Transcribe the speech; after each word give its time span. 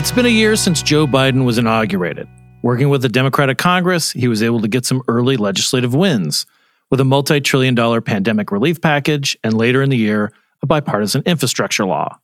It's 0.00 0.12
been 0.12 0.24
a 0.24 0.30
year 0.30 0.56
since 0.56 0.82
Joe 0.82 1.06
Biden 1.06 1.44
was 1.44 1.58
inaugurated. 1.58 2.26
Working 2.62 2.88
with 2.88 3.02
the 3.02 3.08
Democratic 3.10 3.58
Congress, 3.58 4.12
he 4.12 4.28
was 4.28 4.42
able 4.42 4.62
to 4.62 4.66
get 4.66 4.86
some 4.86 5.02
early 5.08 5.36
legislative 5.36 5.94
wins 5.94 6.46
with 6.90 7.00
a 7.00 7.04
multi 7.04 7.38
trillion 7.38 7.74
dollar 7.74 8.00
pandemic 8.00 8.50
relief 8.50 8.80
package 8.80 9.36
and 9.44 9.52
later 9.52 9.82
in 9.82 9.90
the 9.90 9.98
year, 9.98 10.32
a 10.62 10.66
bipartisan 10.66 11.22
infrastructure 11.26 11.84
law. 11.84 12.18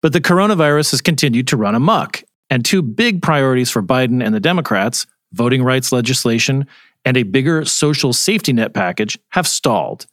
But 0.00 0.14
the 0.14 0.22
coronavirus 0.22 0.92
has 0.92 1.02
continued 1.02 1.48
to 1.48 1.58
run 1.58 1.74
amok, 1.74 2.24
and 2.48 2.64
two 2.64 2.80
big 2.80 3.20
priorities 3.20 3.68
for 3.68 3.82
Biden 3.82 4.24
and 4.24 4.34
the 4.34 4.40
Democrats 4.40 5.06
voting 5.34 5.62
rights 5.62 5.92
legislation 5.92 6.66
and 7.04 7.18
a 7.18 7.24
bigger 7.24 7.66
social 7.66 8.14
safety 8.14 8.54
net 8.54 8.72
package 8.72 9.18
have 9.32 9.46
stalled. 9.46 10.06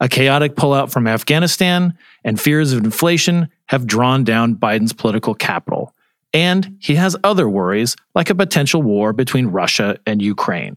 A 0.00 0.08
chaotic 0.08 0.54
pullout 0.54 0.90
from 0.90 1.08
Afghanistan 1.08 1.92
and 2.24 2.40
fears 2.40 2.72
of 2.72 2.84
inflation 2.84 3.50
have 3.66 3.86
drawn 3.86 4.24
down 4.24 4.54
Biden's 4.54 4.94
political 4.94 5.34
capital 5.34 5.92
and 6.32 6.76
he 6.80 6.94
has 6.96 7.16
other 7.24 7.48
worries, 7.48 7.96
like 8.14 8.30
a 8.30 8.34
potential 8.34 8.82
war 8.82 9.12
between 9.12 9.46
Russia 9.46 9.98
and 10.06 10.20
Ukraine. 10.20 10.76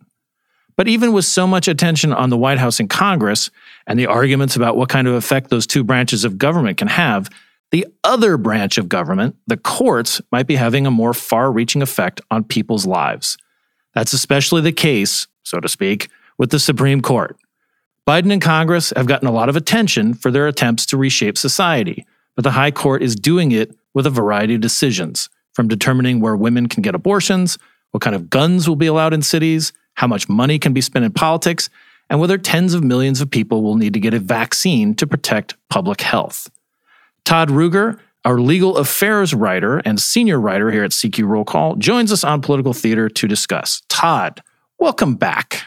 But 0.78 0.88
even 0.88 1.14
with 1.14 1.26
so 1.26 1.46
much 1.46 1.68
attention 1.68 2.14
on 2.14 2.30
the 2.30 2.38
White 2.38 2.58
House 2.58 2.80
and 2.80 2.90
Congress, 2.90 3.50
and 3.86 4.00
the 4.00 4.08
arguments 4.08 4.56
about 4.56 4.78
what 4.78 4.90
kind 4.90 5.08
of 5.08 5.14
effect 5.14 5.50
those 5.50 5.68
two 5.68 5.84
branches 5.84 6.24
of 6.24 6.38
government 6.38 6.78
can 6.78 6.88
have, 6.88 7.30
the 7.72 7.86
other 8.04 8.38
branch 8.38 8.78
of 8.78 8.90
government, 8.90 9.36
the 9.48 9.58
courts, 9.58 10.22
might 10.32 10.48
be 10.48 10.56
having 10.56 10.86
a 10.86 10.92
more 10.92 11.14
far 11.14 11.52
reaching 11.52 11.82
effect 11.82 12.22
on 12.30 12.44
people's 12.44 12.86
lives. 12.86 13.38
That's 13.94 14.14
especially 14.14 14.62
the 14.62 14.72
case, 14.72 15.28
so 15.44 15.60
to 15.60 15.70
speak, 15.70 16.10
with 16.38 16.52
the 16.52 16.60
Supreme 16.60 17.02
Court. 17.02 17.38
Biden 18.08 18.32
and 18.32 18.42
Congress 18.42 18.92
have 18.96 19.06
gotten 19.06 19.28
a 19.28 19.32
lot 19.32 19.50
of 19.50 19.56
attention 19.56 20.14
for 20.14 20.32
their 20.32 20.48
attempts 20.48 20.86
to 20.88 20.98
reshape 20.98 21.38
society, 21.38 22.06
but 22.36 22.44
the 22.44 22.52
High 22.52 22.72
Court 22.72 23.04
is 23.04 23.16
doing 23.16 23.52
it 23.52 23.76
with 23.94 24.08
a 24.08 24.10
variety 24.10 24.56
of 24.56 24.62
decisions 24.62 25.30
from 25.54 25.68
determining 25.68 26.20
where 26.20 26.36
women 26.36 26.68
can 26.68 26.82
get 26.82 26.96
abortions, 26.96 27.58
what 27.92 28.02
kind 28.02 28.16
of 28.16 28.30
guns 28.30 28.68
will 28.68 28.76
be 28.76 28.88
allowed 28.88 29.14
in 29.14 29.22
cities, 29.22 29.74
how 29.96 30.08
much 30.08 30.30
money 30.30 30.58
can 30.58 30.74
be 30.74 30.82
spent 30.82 31.06
in 31.06 31.12
politics, 31.12 31.70
and 32.10 32.20
whether 32.20 32.38
tens 32.38 32.74
of 32.74 32.84
millions 32.84 33.22
of 33.22 33.30
people 33.30 33.64
will 33.64 33.76
need 33.76 33.94
to 33.94 34.00
get 34.00 34.14
a 34.14 34.20
vaccine 34.20 34.96
to 34.96 35.08
protect 35.08 35.56
public 35.70 36.02
health. 36.02 36.50
Todd 37.26 37.50
Ruger, 37.50 38.00
our 38.26 38.40
legal 38.40 38.78
affairs 38.78 39.34
writer 39.34 39.80
and 39.80 40.00
senior 40.00 40.40
writer 40.40 40.72
here 40.72 40.84
at 40.84 40.92
CQ 40.92 41.28
Roll 41.28 41.46
Call, 41.46 41.76
joins 41.76 42.12
us 42.12 42.24
on 42.24 42.42
Political 42.42 42.74
Theater 42.74 43.10
to 43.10 43.28
discuss. 43.28 43.82
Todd, 43.90 44.44
welcome 44.80 45.16
back. 45.16 45.64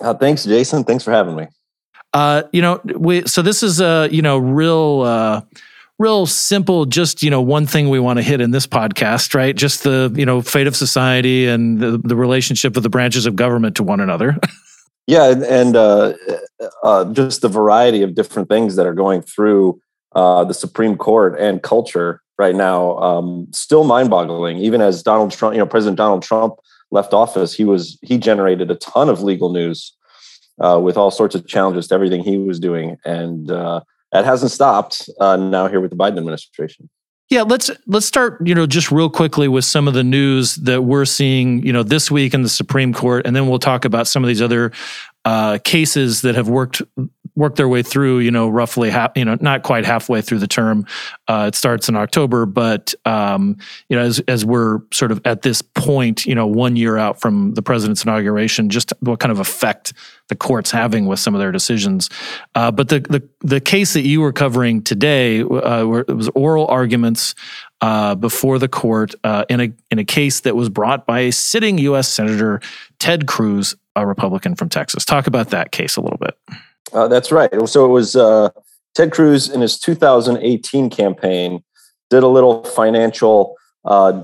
Uh, 0.00 0.14
thanks, 0.14 0.44
Jason. 0.44 0.84
Thanks 0.84 1.04
for 1.04 1.10
having 1.10 1.36
me. 1.36 1.46
Uh, 2.12 2.44
you 2.52 2.62
know, 2.62 2.80
we 2.96 3.26
so 3.26 3.42
this 3.42 3.62
is 3.62 3.80
a 3.80 4.08
you 4.10 4.22
know 4.22 4.38
real 4.38 5.02
uh, 5.02 5.40
real 5.98 6.26
simple, 6.26 6.84
just, 6.84 7.22
you 7.22 7.30
know, 7.30 7.40
one 7.40 7.66
thing 7.66 7.88
we 7.88 7.98
want 7.98 8.18
to 8.18 8.22
hit 8.22 8.40
in 8.40 8.50
this 8.50 8.66
podcast, 8.66 9.34
right? 9.34 9.56
Just 9.56 9.82
the, 9.82 10.12
you 10.14 10.26
know, 10.26 10.42
fate 10.42 10.66
of 10.66 10.76
society 10.76 11.46
and 11.46 11.80
the, 11.80 11.98
the 11.98 12.16
relationship 12.16 12.76
of 12.76 12.82
the 12.82 12.88
branches 12.88 13.26
of 13.26 13.36
government 13.36 13.76
to 13.76 13.82
one 13.82 14.00
another. 14.00 14.36
yeah. 15.06 15.30
And 15.30 15.74
uh, 15.74 16.14
uh, 16.82 17.12
just 17.12 17.40
the 17.40 17.48
variety 17.48 18.02
of 18.02 18.14
different 18.14 18.48
things 18.48 18.76
that 18.76 18.86
are 18.86 18.94
going 18.94 19.22
through 19.22 19.80
uh, 20.14 20.44
the 20.44 20.54
Supreme 20.54 20.96
Court 20.96 21.38
and 21.38 21.62
culture 21.62 22.20
right 22.38 22.54
now, 22.54 22.98
um, 22.98 23.46
still 23.52 23.84
mind 23.84 24.10
boggling. 24.10 24.58
Even 24.58 24.82
as 24.82 25.02
Donald 25.02 25.32
Trump, 25.32 25.54
you 25.54 25.58
know, 25.58 25.66
President 25.66 25.96
Donald 25.96 26.22
Trump 26.22 26.54
left 26.90 27.14
office, 27.14 27.54
he 27.54 27.64
was, 27.64 27.98
he 28.02 28.18
generated 28.18 28.70
a 28.70 28.74
ton 28.76 29.08
of 29.08 29.22
legal 29.22 29.50
news 29.50 29.96
uh, 30.60 30.78
with 30.82 30.98
all 30.98 31.10
sorts 31.10 31.34
of 31.34 31.46
challenges 31.46 31.88
to 31.88 31.94
everything 31.94 32.22
he 32.22 32.36
was 32.36 32.60
doing. 32.60 32.98
And, 33.04 33.50
uh, 33.50 33.80
that 34.16 34.24
hasn't 34.24 34.50
stopped 34.50 35.10
uh, 35.20 35.36
now 35.36 35.68
here 35.68 35.78
with 35.78 35.90
the 35.90 35.96
Biden 35.96 36.16
administration. 36.16 36.88
Yeah, 37.28 37.42
let's 37.42 37.70
let's 37.86 38.06
start, 38.06 38.38
you 38.46 38.54
know, 38.54 38.66
just 38.66 38.90
real 38.90 39.10
quickly 39.10 39.46
with 39.46 39.64
some 39.64 39.88
of 39.88 39.94
the 39.94 40.04
news 40.04 40.54
that 40.56 40.84
we're 40.84 41.04
seeing, 41.04 41.62
you 41.66 41.72
know, 41.72 41.82
this 41.82 42.10
week 42.10 42.32
in 42.32 42.42
the 42.42 42.48
Supreme 42.48 42.94
Court, 42.94 43.26
and 43.26 43.36
then 43.36 43.46
we'll 43.46 43.58
talk 43.58 43.84
about 43.84 44.06
some 44.06 44.24
of 44.24 44.28
these 44.28 44.40
other 44.40 44.72
uh, 45.26 45.58
cases 45.64 46.22
that 46.22 46.34
have 46.34 46.48
worked 46.48 46.80
worked 47.36 47.56
their 47.56 47.68
way 47.68 47.82
through, 47.82 48.18
you 48.20 48.30
know, 48.30 48.48
roughly 48.48 48.90
half, 48.90 49.12
you 49.14 49.24
know, 49.24 49.36
not 49.40 49.62
quite 49.62 49.84
halfway 49.84 50.22
through 50.22 50.38
the 50.38 50.46
term. 50.46 50.86
Uh, 51.28 51.44
it 51.48 51.54
starts 51.54 51.88
in 51.88 51.96
October, 51.96 52.46
but 52.46 52.94
um, 53.04 53.56
you 53.88 53.96
know, 53.96 54.02
as 54.02 54.20
as 54.20 54.44
we're 54.44 54.80
sort 54.92 55.12
of 55.12 55.20
at 55.24 55.42
this 55.42 55.62
point, 55.62 56.26
you 56.26 56.34
know, 56.34 56.46
one 56.46 56.76
year 56.76 56.96
out 56.96 57.20
from 57.20 57.54
the 57.54 57.62
president's 57.62 58.02
inauguration, 58.02 58.70
just 58.70 58.92
what 59.00 59.20
kind 59.20 59.30
of 59.30 59.38
effect 59.38 59.92
the 60.28 60.34
court's 60.34 60.70
having 60.70 61.06
with 61.06 61.20
some 61.20 61.34
of 61.34 61.40
their 61.40 61.52
decisions. 61.52 62.10
Uh, 62.54 62.70
but 62.70 62.88
the, 62.88 63.00
the 63.00 63.28
the 63.40 63.60
case 63.60 63.92
that 63.92 64.02
you 64.02 64.20
were 64.20 64.32
covering 64.32 64.82
today 64.82 65.42
uh, 65.42 65.84
were, 65.84 66.00
it 66.00 66.16
was 66.16 66.28
oral 66.30 66.66
arguments 66.66 67.34
uh, 67.80 68.14
before 68.14 68.58
the 68.58 68.68
court 68.68 69.14
uh, 69.24 69.44
in 69.48 69.60
a 69.60 69.72
in 69.90 69.98
a 69.98 70.04
case 70.04 70.40
that 70.40 70.56
was 70.56 70.68
brought 70.68 71.06
by 71.06 71.20
a 71.20 71.32
sitting 71.32 71.78
U.S. 71.78 72.08
Senator 72.08 72.60
Ted 72.98 73.26
Cruz, 73.26 73.76
a 73.94 74.06
Republican 74.06 74.54
from 74.54 74.68
Texas. 74.68 75.04
Talk 75.04 75.26
about 75.26 75.50
that 75.50 75.70
case 75.70 75.96
a 75.96 76.00
little 76.00 76.18
bit. 76.18 76.36
Uh, 76.92 77.08
that's 77.08 77.32
right. 77.32 77.50
So 77.68 77.84
it 77.84 77.88
was 77.88 78.16
uh, 78.16 78.50
Ted 78.94 79.12
Cruz 79.12 79.48
in 79.48 79.60
his 79.60 79.78
2018 79.78 80.90
campaign 80.90 81.62
did 82.10 82.22
a 82.22 82.28
little 82.28 82.64
financial 82.64 83.56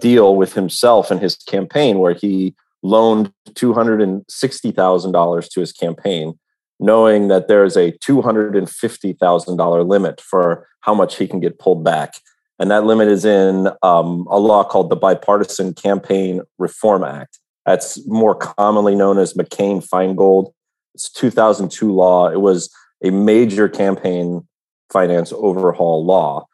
deal 0.00 0.36
with 0.36 0.54
himself 0.54 1.10
and 1.10 1.20
his 1.20 1.36
campaign 1.36 1.98
where 1.98 2.14
he 2.14 2.54
loaned 2.82 3.32
$260,000 3.50 5.50
to 5.50 5.60
his 5.60 5.72
campaign, 5.72 6.38
knowing 6.80 7.28
that 7.28 7.48
there's 7.48 7.76
a 7.76 7.92
$250,000 7.92 9.88
limit 9.88 10.20
for 10.20 10.66
how 10.80 10.94
much 10.94 11.16
he 11.16 11.28
can 11.28 11.40
get 11.40 11.58
pulled 11.58 11.84
back. 11.84 12.14
And 12.58 12.70
that 12.70 12.84
limit 12.84 13.08
is 13.08 13.24
in 13.24 13.68
um, 13.82 14.26
a 14.30 14.38
law 14.38 14.64
called 14.64 14.90
the 14.90 14.96
Bipartisan 14.96 15.74
Campaign 15.74 16.42
Reform 16.58 17.04
Act. 17.04 17.38
That's 17.66 18.04
more 18.06 18.34
commonly 18.34 18.94
known 18.94 19.18
as 19.18 19.34
McCain 19.34 19.86
Feingold. 19.86 20.52
It's 20.94 21.10
2002 21.10 21.92
law. 21.92 22.28
It 22.28 22.40
was 22.40 22.70
a 23.04 23.10
major 23.10 23.68
campaign 23.68 24.46
finance 24.90 25.32
overhaul 25.34 26.04
law, 26.04 26.46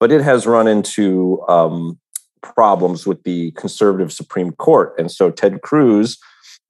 but 0.00 0.12
it 0.12 0.22
has 0.22 0.46
run 0.46 0.68
into 0.68 1.42
um, 1.48 1.98
problems 2.42 3.06
with 3.06 3.22
the 3.24 3.50
conservative 3.52 4.12
Supreme 4.12 4.52
Court. 4.52 4.94
And 4.98 5.10
so 5.10 5.30
Ted 5.30 5.62
Cruz 5.62 6.18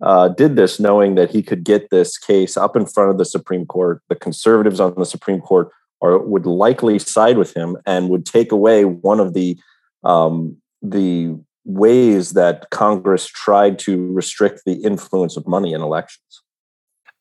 uh, 0.03 0.29
did 0.29 0.57
this 0.57 0.81
knowing 0.81 1.15
that 1.15 1.31
he 1.31 1.43
could 1.43 1.65
get 1.65 1.91
this 1.91 2.19
case 2.19 2.57
up 2.57 2.77
in 2.77 2.87
front 2.87 3.11
of 3.11 3.19
the 3.19 3.25
Supreme 3.25 3.67
Court. 3.67 4.03
The 4.09 4.17
conservatives 4.17 4.81
on 4.81 4.95
the 4.97 5.07
Supreme 5.07 5.41
Court 5.41 5.71
are, 6.03 6.19
would 6.19 6.47
likely 6.47 6.99
side 6.99 7.39
with 7.39 7.55
him 7.55 7.77
and 7.87 8.09
would 8.09 8.27
take 8.27 8.53
away 8.53 8.85
one 8.85 9.21
of 9.21 9.35
the 9.35 9.59
um, 10.05 10.57
the 10.83 11.39
ways 11.65 12.33
that 12.33 12.69
Congress 12.71 13.27
tried 13.27 13.79
to 13.79 14.13
restrict 14.13 14.63
the 14.67 14.83
influence 14.83 15.37
of 15.37 15.47
money 15.47 15.73
in 15.73 15.81
elections. 15.81 16.42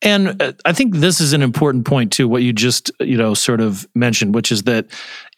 And 0.02 0.42
uh, 0.42 0.52
I 0.64 0.72
think 0.72 0.96
this 0.96 1.20
is 1.20 1.32
an 1.32 1.42
important 1.42 1.86
point 1.86 2.12
too. 2.12 2.28
What 2.28 2.42
you 2.42 2.52
just 2.52 2.90
you 3.00 3.16
know 3.16 3.34
sort 3.34 3.60
of 3.60 3.86
mentioned, 3.94 4.34
which 4.34 4.50
is 4.50 4.64
that 4.64 4.86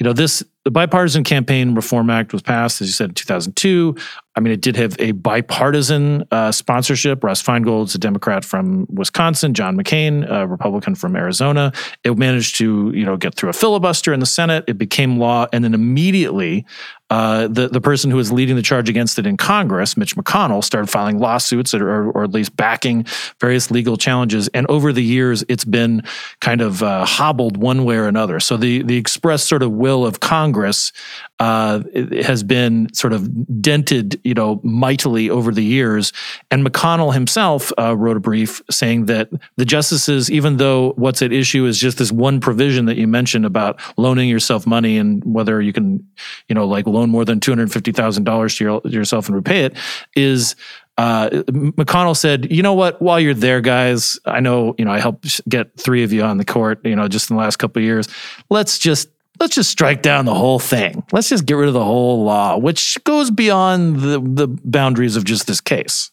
you 0.00 0.04
know 0.04 0.12
this 0.12 0.42
the 0.64 0.70
bipartisan 0.70 1.24
campaign 1.24 1.74
reform 1.74 2.10
act 2.10 2.32
was 2.32 2.42
passed, 2.42 2.80
as 2.80 2.88
you 2.88 2.92
said, 2.92 3.10
in 3.10 3.14
2002. 3.14 3.94
I 4.36 4.40
mean, 4.40 4.52
it 4.52 4.62
did 4.62 4.76
have 4.76 4.96
a 4.98 5.12
bipartisan 5.12 6.24
uh, 6.30 6.50
sponsorship. 6.50 7.22
Russ 7.22 7.40
Feingold's 7.40 7.94
a 7.94 7.98
Democrat 7.98 8.44
from 8.44 8.86
Wisconsin, 8.88 9.54
John 9.54 9.76
McCain, 9.76 10.28
a 10.28 10.46
Republican 10.46 10.96
from 10.96 11.14
Arizona. 11.14 11.72
It 12.02 12.18
managed 12.18 12.56
to, 12.56 12.90
you 12.92 13.04
know, 13.04 13.16
get 13.16 13.36
through 13.36 13.50
a 13.50 13.52
filibuster 13.52 14.12
in 14.12 14.18
the 14.18 14.26
Senate. 14.26 14.64
It 14.66 14.76
became 14.76 15.18
law, 15.18 15.46
and 15.52 15.62
then 15.62 15.72
immediately, 15.72 16.66
uh, 17.10 17.46
the 17.48 17.68
the 17.68 17.80
person 17.80 18.10
who 18.10 18.16
was 18.16 18.32
leading 18.32 18.56
the 18.56 18.62
charge 18.62 18.88
against 18.88 19.18
it 19.18 19.26
in 19.26 19.36
Congress, 19.36 19.96
Mitch 19.96 20.16
McConnell, 20.16 20.64
started 20.64 20.88
filing 20.88 21.18
lawsuits 21.18 21.74
or, 21.74 22.10
or 22.10 22.24
at 22.24 22.32
least 22.32 22.56
backing 22.56 23.06
various 23.40 23.70
legal 23.70 23.96
challenges. 23.96 24.48
And 24.48 24.66
over 24.68 24.92
the 24.92 25.02
years, 25.02 25.44
it's 25.48 25.66
been 25.66 26.02
kind 26.40 26.60
of 26.60 26.82
uh, 26.82 27.04
hobbled 27.04 27.56
one 27.58 27.84
way 27.84 27.96
or 27.96 28.08
another. 28.08 28.40
So 28.40 28.56
the 28.56 28.82
the 28.82 28.96
express 28.96 29.44
sort 29.44 29.62
of 29.62 29.70
will 29.70 30.04
of 30.04 30.20
Congress 30.20 30.53
Congress 30.54 30.92
uh, 31.40 31.82
has 32.22 32.44
been 32.44 32.88
sort 32.94 33.12
of 33.12 33.60
dented, 33.60 34.20
you 34.22 34.34
know, 34.34 34.60
mightily 34.62 35.28
over 35.28 35.50
the 35.50 35.64
years. 35.64 36.12
And 36.48 36.64
McConnell 36.64 37.12
himself 37.12 37.72
uh, 37.76 37.96
wrote 37.96 38.16
a 38.16 38.20
brief 38.20 38.62
saying 38.70 39.06
that 39.06 39.30
the 39.56 39.64
justices, 39.64 40.30
even 40.30 40.58
though 40.58 40.92
what's 40.92 41.22
at 41.22 41.32
issue 41.32 41.66
is 41.66 41.76
just 41.76 41.98
this 41.98 42.12
one 42.12 42.38
provision 42.38 42.84
that 42.84 42.96
you 42.96 43.08
mentioned 43.08 43.44
about 43.44 43.80
loaning 43.96 44.28
yourself 44.28 44.64
money 44.64 44.96
and 44.96 45.24
whether 45.24 45.60
you 45.60 45.72
can, 45.72 46.06
you 46.48 46.54
know, 46.54 46.68
like 46.68 46.86
loan 46.86 47.10
more 47.10 47.24
than 47.24 47.40
two 47.40 47.50
hundred 47.50 47.72
fifty 47.72 47.90
thousand 47.90 48.22
dollars 48.22 48.56
to 48.58 48.64
your, 48.64 48.80
yourself 48.84 49.26
and 49.26 49.34
repay 49.34 49.64
it, 49.64 49.76
is 50.14 50.54
uh, 50.96 51.28
McConnell 51.30 52.16
said, 52.16 52.52
"You 52.52 52.62
know 52.62 52.74
what? 52.74 53.02
While 53.02 53.18
you're 53.18 53.34
there, 53.34 53.60
guys, 53.60 54.18
I 54.24 54.38
know 54.38 54.76
you 54.78 54.84
know 54.84 54.92
I 54.92 55.00
helped 55.00 55.46
get 55.48 55.76
three 55.76 56.04
of 56.04 56.12
you 56.12 56.22
on 56.22 56.38
the 56.38 56.44
court. 56.44 56.80
You 56.84 56.94
know, 56.94 57.08
just 57.08 57.30
in 57.30 57.36
the 57.36 57.42
last 57.42 57.56
couple 57.56 57.80
of 57.80 57.84
years. 57.84 58.08
Let's 58.48 58.78
just 58.78 59.08
let's 59.40 59.54
just 59.54 59.70
strike 59.70 60.02
down 60.02 60.24
the 60.24 60.34
whole 60.34 60.58
thing. 60.58 61.04
Let's 61.12 61.28
just 61.28 61.46
get 61.46 61.54
rid 61.54 61.68
of 61.68 61.74
the 61.74 61.84
whole 61.84 62.24
law, 62.24 62.56
which 62.56 62.98
goes 63.04 63.30
beyond 63.30 64.00
the 64.00 64.20
the 64.20 64.48
boundaries 64.48 65.16
of 65.16 65.24
just 65.24 65.46
this 65.46 65.60
case." 65.60 66.10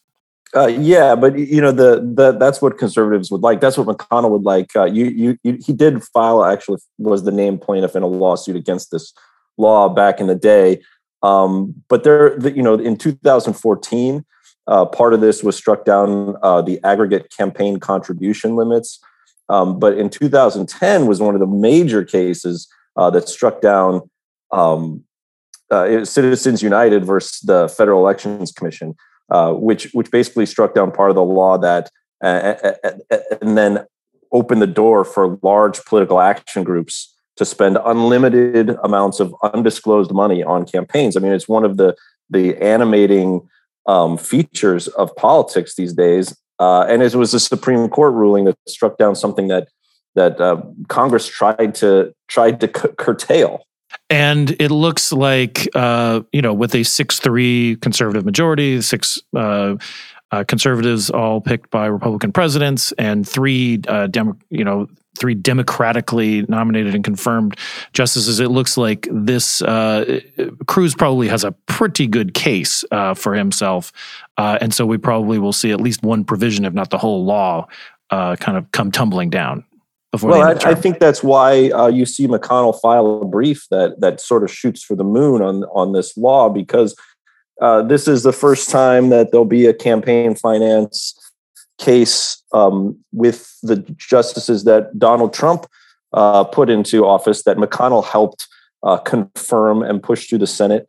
Uh, 0.54 0.68
yeah, 0.68 1.16
but 1.16 1.38
you 1.38 1.62
know 1.62 1.72
the, 1.72 2.02
the 2.14 2.34
that's 2.34 2.62
what 2.62 2.78
conservatives 2.78 3.32
would 3.32 3.42
like. 3.42 3.62
That's 3.62 3.78
what 3.78 3.88
McConnell 3.88 4.32
would 4.32 4.44
like. 4.44 4.76
Uh, 4.76 4.86
you, 4.86 5.06
you, 5.06 5.38
you, 5.44 5.58
he 5.66 5.72
did 5.72 6.04
file 6.04 6.44
actually 6.44 6.80
was 6.98 7.24
the 7.24 7.32
named 7.32 7.62
plaintiff 7.62 7.96
in 7.96 8.04
a 8.04 8.08
lawsuit 8.08 8.58
against 8.58 8.92
this 8.92 9.14
law 9.58 9.88
back 9.88 10.20
in 10.20 10.28
the 10.28 10.36
day. 10.36 10.82
Um, 11.24 11.82
but 11.88 12.04
there, 12.04 12.38
the, 12.38 12.52
you 12.52 12.64
know, 12.64 12.74
in 12.74 12.98
2014, 12.98 14.26
uh, 14.68 14.86
part 14.86 15.14
of 15.14 15.22
this 15.22 15.44
was 15.44 15.56
struck 15.56 15.86
down 15.86 16.36
uh, 16.44 16.62
the 16.62 16.80
aggregate 16.84 17.32
campaign 17.36 17.80
contribution 17.80 18.56
limits. 18.56 19.00
Um, 19.48 19.80
but 19.80 19.98
in 19.98 20.10
2010 20.10 21.08
was 21.08 21.22
one 21.22 21.34
of 21.36 21.40
the 21.40 21.48
major 21.48 22.04
cases 22.04 22.68
uh, 22.96 23.10
that 23.10 23.30
struck 23.30 23.62
down 23.62 24.02
um, 24.52 25.04
uh, 25.70 26.04
Citizens 26.04 26.62
United 26.62 27.06
versus 27.06 27.40
the 27.42 27.68
Federal 27.70 28.02
Elections 28.02 28.52
Commission, 28.52 28.96
uh, 29.30 29.54
which 29.54 29.90
which 29.94 30.12
basically 30.12 30.46
struck 30.46 30.74
down 30.74 30.92
part 30.92 31.10
of 31.10 31.16
the 31.16 31.24
law 31.24 31.58
that 31.58 31.90
and 32.22 33.58
then 33.58 33.86
opened 34.32 34.62
the 34.62 34.68
door 34.68 35.04
for 35.04 35.40
large 35.42 35.84
political 35.86 36.20
action 36.20 36.64
groups 36.64 37.16
to 37.38 37.46
spend 37.46 37.78
unlimited 37.86 38.78
amounts 38.84 39.20
of 39.20 39.34
undisclosed 39.44 40.12
money 40.12 40.44
on 40.44 40.66
campaigns. 40.66 41.18
I 41.18 41.20
mean, 41.20 41.32
it's 41.32 41.48
one 41.48 41.66
of 41.66 41.78
the 41.78 41.96
the 42.30 42.58
animating 42.58 43.48
um, 43.88 44.18
features 44.18 44.88
of 44.90 45.16
politics 45.16 45.76
these 45.76 45.94
days. 45.94 46.36
Uh, 46.60 46.86
and 46.88 47.02
it 47.02 47.16
was 47.16 47.34
a 47.34 47.40
Supreme 47.40 47.90
Court 47.90 48.14
ruling 48.14 48.46
that 48.46 48.56
struck 48.68 48.98
down 48.98 49.16
something 49.16 49.48
that 49.48 49.68
that 50.16 50.40
uh, 50.40 50.62
Congress 50.88 51.28
tried 51.28 51.76
to 51.76 52.14
tried 52.28 52.60
to 52.62 52.68
curtail. 52.68 53.66
And 54.10 54.52
it 54.60 54.72
looks 54.72 55.12
like 55.12 55.68
uh, 55.76 56.22
you 56.32 56.42
know, 56.42 56.54
with 56.54 56.76
a 56.76 56.84
six-three 56.84 57.78
conservative 57.78 58.26
majority, 58.26 58.82
six 58.82 59.20
uh, 59.36 59.76
uh, 60.32 60.44
conservatives 60.46 61.10
all 61.10 61.42
picked 61.42 61.70
by 61.72 61.88
Republican 61.88 62.32
presidents, 62.32 62.94
and 62.94 63.28
three, 63.28 63.82
uh, 63.88 64.08
Demo- 64.08 64.38
you 64.50 64.64
know, 64.64 64.88
three 65.20 65.36
democratically 65.36 66.44
nominated 66.44 66.96
and 66.96 67.04
confirmed 67.04 67.58
justices, 67.92 68.40
it 68.40 68.50
looks 68.50 68.78
like 68.78 69.08
this 69.12 69.62
uh, 69.62 70.22
Cruz 70.68 70.96
probably 70.96 71.28
has 71.28 71.44
a 71.44 71.52
pretty 71.68 72.08
good 72.08 72.34
case 72.34 72.86
uh, 72.92 73.14
for 73.14 73.34
himself, 73.34 73.92
uh, 74.38 74.58
and 74.62 74.74
so 74.74 74.86
we 74.86 74.98
probably 74.98 75.38
will 75.38 75.54
see 75.54 75.72
at 75.72 75.82
least 75.82 76.02
one 76.02 76.24
provision, 76.24 76.66
if 76.66 76.74
not 76.74 76.90
the 76.90 76.98
whole 76.98 77.26
law, 77.26 77.68
uh, 78.10 78.36
kind 78.38 78.58
of 78.58 78.72
come 78.72 78.92
tumbling 78.92 79.30
down. 79.30 79.66
Well, 80.22 80.42
I, 80.42 80.72
I, 80.72 80.76
think 80.76 81.00
that's 81.00 81.24
why 81.24 81.70
uh, 81.70 81.88
you 81.88 82.06
see 82.06 82.28
McConnell 82.28 82.80
file 82.82 83.22
a 83.22 83.26
brief 83.26 83.66
that 83.72 84.02
that 84.02 84.20
sort 84.20 84.44
of 84.44 84.52
shoots 84.52 84.84
for 84.84 84.96
the 84.96 85.06
moon 85.06 85.42
on 85.42 85.64
on 85.66 85.94
this 85.94 86.18
law 86.18 86.50
because 86.50 86.96
uh, 87.62 87.82
this 87.84 88.08
is 88.08 88.24
the 88.24 88.34
first 88.34 88.70
time 88.70 89.10
that 89.10 89.32
there'll 89.32 89.46
be 89.46 89.68
a 89.68 89.74
campaign 89.74 90.36
finance 90.36 91.18
case 91.80 92.44
um, 92.54 92.98
with 93.14 93.58
the 93.64 93.78
justices 93.98 94.66
that 94.66 94.98
Donald 95.00 95.34
Trump 95.34 95.66
uh, 96.14 96.44
put 96.44 96.70
into 96.70 97.06
office 97.06 97.44
that 97.44 97.58
McConnell 97.58 98.06
helped 98.06 98.48
uh, 98.84 98.98
confirm 98.98 99.82
and 99.82 100.04
push 100.04 100.28
through 100.28 100.40
the 100.40 100.48
Senate. 100.48 100.88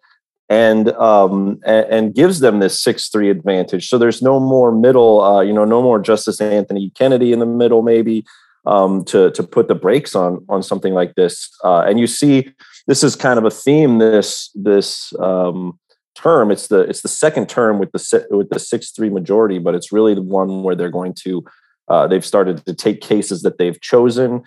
And, 0.49 0.91
um, 0.93 1.61
and, 1.65 1.87
and 1.87 2.15
gives 2.15 2.41
them 2.41 2.59
this 2.59 2.79
six 2.79 3.09
three 3.09 3.31
advantage. 3.31 3.89
So 3.89 3.97
there's 3.97 4.21
no 4.21 4.39
more 4.39 4.71
middle, 4.71 5.23
uh, 5.23 5.41
you 5.41 5.53
know, 5.53 5.65
no 5.65 5.81
more 5.81 5.99
Justice 5.99 6.43
Anthony 6.43 6.91
Kennedy 6.91 7.33
in 7.33 7.39
the 7.39 7.47
middle, 7.47 7.81
maybe 7.81 8.27
um, 8.67 9.05
to 9.07 9.31
to 9.33 9.43
put 9.43 9.69
the 9.69 9.75
brakes 9.75 10.15
on 10.15 10.45
on 10.49 10.63
something 10.63 10.95
like 10.95 11.15
this. 11.15 11.51
Uh, 11.65 11.81
and 11.81 11.99
you 11.99 12.07
see, 12.07 12.53
this 12.87 13.03
is 13.03 13.17
kind 13.17 13.39
of 13.39 13.45
a 13.45 13.51
theme. 13.51 13.99
This 13.99 14.51
this 14.55 15.13
um, 15.19 15.79
term. 16.15 16.51
It's 16.51 16.69
the 16.69 16.81
it's 16.81 17.03
the 17.03 17.09
second 17.09 17.49
term 17.49 17.79
with 17.79 17.93
the 17.93 18.27
with 18.31 18.51
the 18.51 18.59
six 18.59 18.91
three 18.91 19.11
majority, 19.11 19.59
but 19.59 19.75
it's 19.75 19.93
really 19.93 20.15
the 20.15 20.23
one 20.23 20.63
where 20.63 20.75
they're 20.75 20.91
going 20.91 21.15
to 21.25 21.45
uh, 21.89 22.07
they've 22.07 22.25
started 22.25 22.65
to 22.67 22.75
take 22.75 23.01
cases 23.01 23.43
that 23.43 23.59
they've 23.59 23.81
chosen 23.81 24.43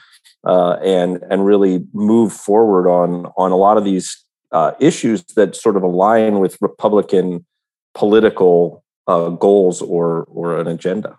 uh, 0.45 0.73
and 0.83 1.23
and 1.29 1.45
really 1.45 1.85
move 1.93 2.33
forward 2.33 2.89
on 2.89 3.31
on 3.37 3.51
a 3.51 3.57
lot 3.57 3.77
of 3.77 3.83
these 3.83 4.23
uh, 4.51 4.71
issues 4.79 5.23
that 5.35 5.55
sort 5.55 5.75
of 5.75 5.83
align 5.83 6.39
with 6.39 6.57
Republican 6.61 7.45
political 7.93 8.83
uh, 9.07 9.29
goals 9.29 9.81
or 9.81 10.23
or 10.29 10.59
an 10.59 10.67
agenda. 10.67 11.17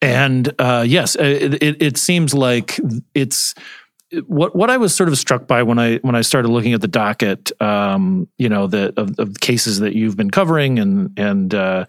And 0.00 0.52
uh, 0.58 0.84
yes, 0.86 1.16
it, 1.16 1.62
it, 1.62 1.82
it 1.82 1.96
seems 1.96 2.32
like 2.34 2.78
it's 3.14 3.54
what 4.26 4.56
what 4.56 4.70
I 4.70 4.76
was 4.76 4.94
sort 4.94 5.08
of 5.08 5.18
struck 5.18 5.46
by 5.46 5.62
when 5.62 5.78
I 5.78 5.96
when 5.98 6.14
I 6.14 6.22
started 6.22 6.48
looking 6.48 6.72
at 6.72 6.80
the 6.80 6.88
docket, 6.88 7.50
um, 7.60 8.28
you 8.38 8.48
know, 8.48 8.66
the 8.66 8.94
of, 8.96 9.18
of 9.18 9.40
cases 9.40 9.80
that 9.80 9.94
you've 9.94 10.16
been 10.16 10.30
covering 10.30 10.78
and 10.78 11.18
and 11.18 11.54
uh, 11.54 11.86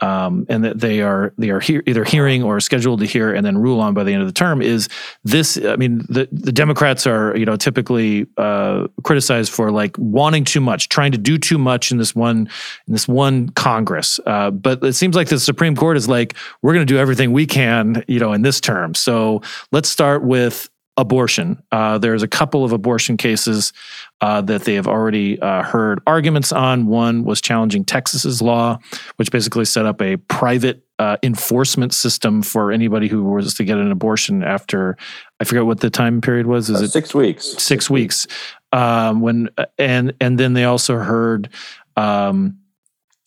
um, 0.00 0.46
and 0.48 0.64
that 0.64 0.80
they 0.80 1.00
are 1.00 1.32
they 1.38 1.50
are 1.50 1.60
he- 1.60 1.80
either 1.86 2.04
hearing 2.04 2.42
or 2.42 2.60
scheduled 2.60 3.00
to 3.00 3.06
hear 3.06 3.32
and 3.32 3.44
then 3.44 3.56
rule 3.58 3.80
on 3.80 3.94
by 3.94 4.04
the 4.04 4.12
end 4.12 4.22
of 4.22 4.28
the 4.28 4.32
term 4.32 4.60
is 4.60 4.88
this. 5.24 5.58
I 5.64 5.76
mean, 5.76 5.98
the 6.08 6.28
the 6.32 6.52
Democrats 6.52 7.06
are 7.06 7.36
you 7.36 7.46
know 7.46 7.56
typically 7.56 8.26
uh, 8.36 8.88
criticized 9.02 9.52
for 9.52 9.70
like 9.70 9.96
wanting 9.98 10.44
too 10.44 10.60
much, 10.60 10.88
trying 10.88 11.12
to 11.12 11.18
do 11.18 11.38
too 11.38 11.58
much 11.58 11.90
in 11.90 11.98
this 11.98 12.14
one 12.14 12.48
in 12.86 12.92
this 12.92 13.08
one 13.08 13.48
Congress. 13.50 14.20
Uh, 14.26 14.50
but 14.50 14.82
it 14.84 14.94
seems 14.94 15.16
like 15.16 15.28
the 15.28 15.40
Supreme 15.40 15.76
Court 15.76 15.96
is 15.96 16.08
like 16.08 16.34
we're 16.62 16.74
going 16.74 16.86
to 16.86 16.92
do 16.92 16.98
everything 16.98 17.32
we 17.32 17.46
can, 17.46 18.04
you 18.06 18.18
know, 18.18 18.32
in 18.32 18.42
this 18.42 18.60
term. 18.60 18.94
So 18.94 19.42
let's 19.72 19.88
start 19.88 20.22
with 20.22 20.68
abortion. 20.96 21.62
Uh, 21.70 21.98
there's 21.98 22.22
a 22.22 22.28
couple 22.28 22.64
of 22.64 22.72
abortion 22.72 23.16
cases 23.16 23.72
uh, 24.20 24.40
that 24.40 24.64
they 24.64 24.74
have 24.74 24.86
already 24.86 25.40
uh, 25.40 25.62
heard 25.62 26.00
arguments 26.06 26.52
on. 26.52 26.86
One 26.86 27.24
was 27.24 27.40
challenging 27.40 27.84
Texas's 27.84 28.40
law, 28.40 28.78
which 29.16 29.30
basically 29.30 29.64
set 29.64 29.84
up 29.84 30.00
a 30.00 30.16
private 30.16 30.82
uh, 30.98 31.18
enforcement 31.22 31.92
system 31.92 32.42
for 32.42 32.72
anybody 32.72 33.08
who 33.08 33.22
was 33.24 33.54
to 33.54 33.64
get 33.64 33.76
an 33.76 33.90
abortion 33.90 34.42
after 34.42 34.96
I 35.40 35.44
forget 35.44 35.66
what 35.66 35.80
the 35.80 35.90
time 35.90 36.20
period 36.20 36.46
was. 36.46 36.70
Is 36.70 36.80
uh, 36.80 36.84
it 36.84 36.90
six 36.90 37.14
weeks? 37.14 37.44
Six, 37.44 37.62
six 37.62 37.90
weeks. 37.90 38.26
Um, 38.72 39.20
when 39.20 39.50
and 39.78 40.14
and 40.20 40.38
then 40.38 40.54
they 40.54 40.64
also 40.64 40.96
heard. 40.96 41.50
Um, 41.96 42.58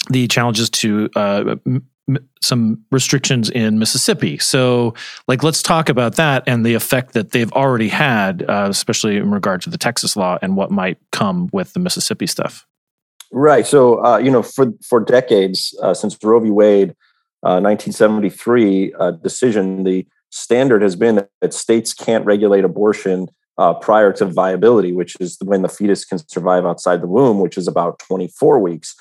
the 0.10 0.28
challenges 0.28 0.70
to 0.70 1.10
uh, 1.16 1.56
some 2.42 2.84
restrictions 2.92 3.50
in 3.50 3.80
Mississippi. 3.80 4.38
So, 4.38 4.94
like, 5.28 5.44
let's 5.44 5.62
talk 5.62 5.90
about 5.90 6.16
that 6.16 6.44
and 6.48 6.66
the 6.66 6.74
effect 6.74 7.14
that 7.14 7.32
they've 7.32 7.52
already 7.54 7.90
had, 7.90 8.44
uh, 8.50 8.68
especially 8.70 9.18
in 9.18 9.32
regard 9.32 9.62
to 9.64 9.70
the 9.70 9.78
Texas 9.78 10.16
law 10.16 10.38
and 10.42 10.56
what 10.56 10.72
might 10.72 10.98
come 11.12 11.50
with 11.52 11.74
the 11.74 11.80
Mississippi 11.80 12.28
stuff. 12.28 12.66
Right. 13.32 13.66
So, 13.66 14.04
uh, 14.04 14.18
you 14.18 14.32
know, 14.32 14.42
for 14.42 14.74
for 14.84 15.00
decades 15.00 15.78
uh, 15.84 15.94
since 15.94 16.18
Roe 16.24 16.40
v. 16.40 16.50
Wade, 16.50 16.96
1973 17.42 18.94
uh, 18.94 18.98
uh, 18.98 19.12
decision, 19.12 19.84
the 19.84 20.08
standard 20.32 20.82
has 20.82 20.96
been 20.96 21.26
that 21.42 21.54
states 21.54 21.94
can't 21.94 22.26
regulate 22.26 22.64
abortion 22.64 23.28
uh, 23.58 23.74
prior 23.74 24.12
to 24.14 24.26
viability, 24.26 24.94
which 24.94 25.16
is 25.20 25.38
when 25.44 25.62
the 25.62 25.70
fetus 25.70 26.06
can 26.06 26.18
survive 26.30 26.66
outside 26.66 27.02
the 27.02 27.08
womb, 27.08 27.40
which 27.40 27.58
is 27.58 27.68
about 27.68 28.00
24 28.00 28.60
weeks 28.60 28.96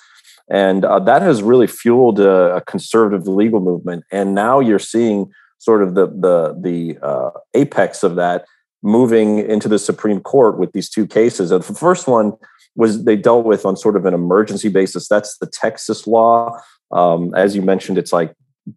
and 0.50 0.84
uh, 0.84 0.98
that 1.00 1.22
has 1.22 1.42
really 1.42 1.66
fueled 1.66 2.20
a, 2.20 2.56
a, 2.56 2.60
conservative 2.62 3.28
legal 3.28 3.60
movement. 3.60 4.04
And 4.10 4.34
now 4.34 4.60
you're 4.60 4.78
seeing 4.78 5.30
sort 5.58 5.82
of 5.82 5.94
the 5.94 6.06
the 6.06 6.58
the 6.58 6.98
uh, 7.06 7.30
apex 7.54 8.02
of 8.02 8.16
that 8.16 8.46
moving 8.82 9.38
into 9.38 9.68
the 9.68 9.78
Supreme 9.78 10.20
Court 10.20 10.58
with 10.58 10.72
these 10.72 10.88
two 10.88 11.06
cases. 11.06 11.50
And 11.50 11.62
the 11.62 11.74
first 11.74 12.06
one 12.06 12.32
was 12.76 13.04
they 13.04 13.16
dealt 13.16 13.44
with 13.44 13.66
on 13.66 13.76
sort 13.76 13.96
of 13.96 14.06
an 14.06 14.14
emergency 14.14 14.68
basis. 14.68 15.08
That's 15.08 15.36
the 15.38 15.46
Texas 15.46 16.06
law. 16.06 16.58
Um, 16.92 17.34
as 17.34 17.56
you 17.56 17.62
mentioned, 17.62 17.98
it's 17.98 18.12
like 18.12 18.34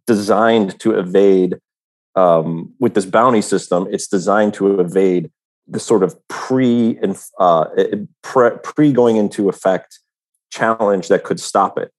designed 0.07 0.79
to 0.79 0.97
evade 0.97 1.57
um, 2.15 2.73
with 2.79 2.95
this 2.95 3.05
bounty 3.05 3.41
system. 3.41 3.87
It's 3.91 4.07
designed 4.07 4.53
to 4.55 4.79
evade 4.79 5.31
the 5.67 5.79
sort 5.79 6.03
of 6.03 6.15
pre 6.27 6.99
uh, 7.39 7.65
pre 8.63 8.91
going 8.91 9.15
into 9.15 9.47
effect 9.47 10.00
challenge 10.51 11.07
that 11.07 11.23
could 11.23 11.39
stop 11.39 11.77
it. 11.77 11.91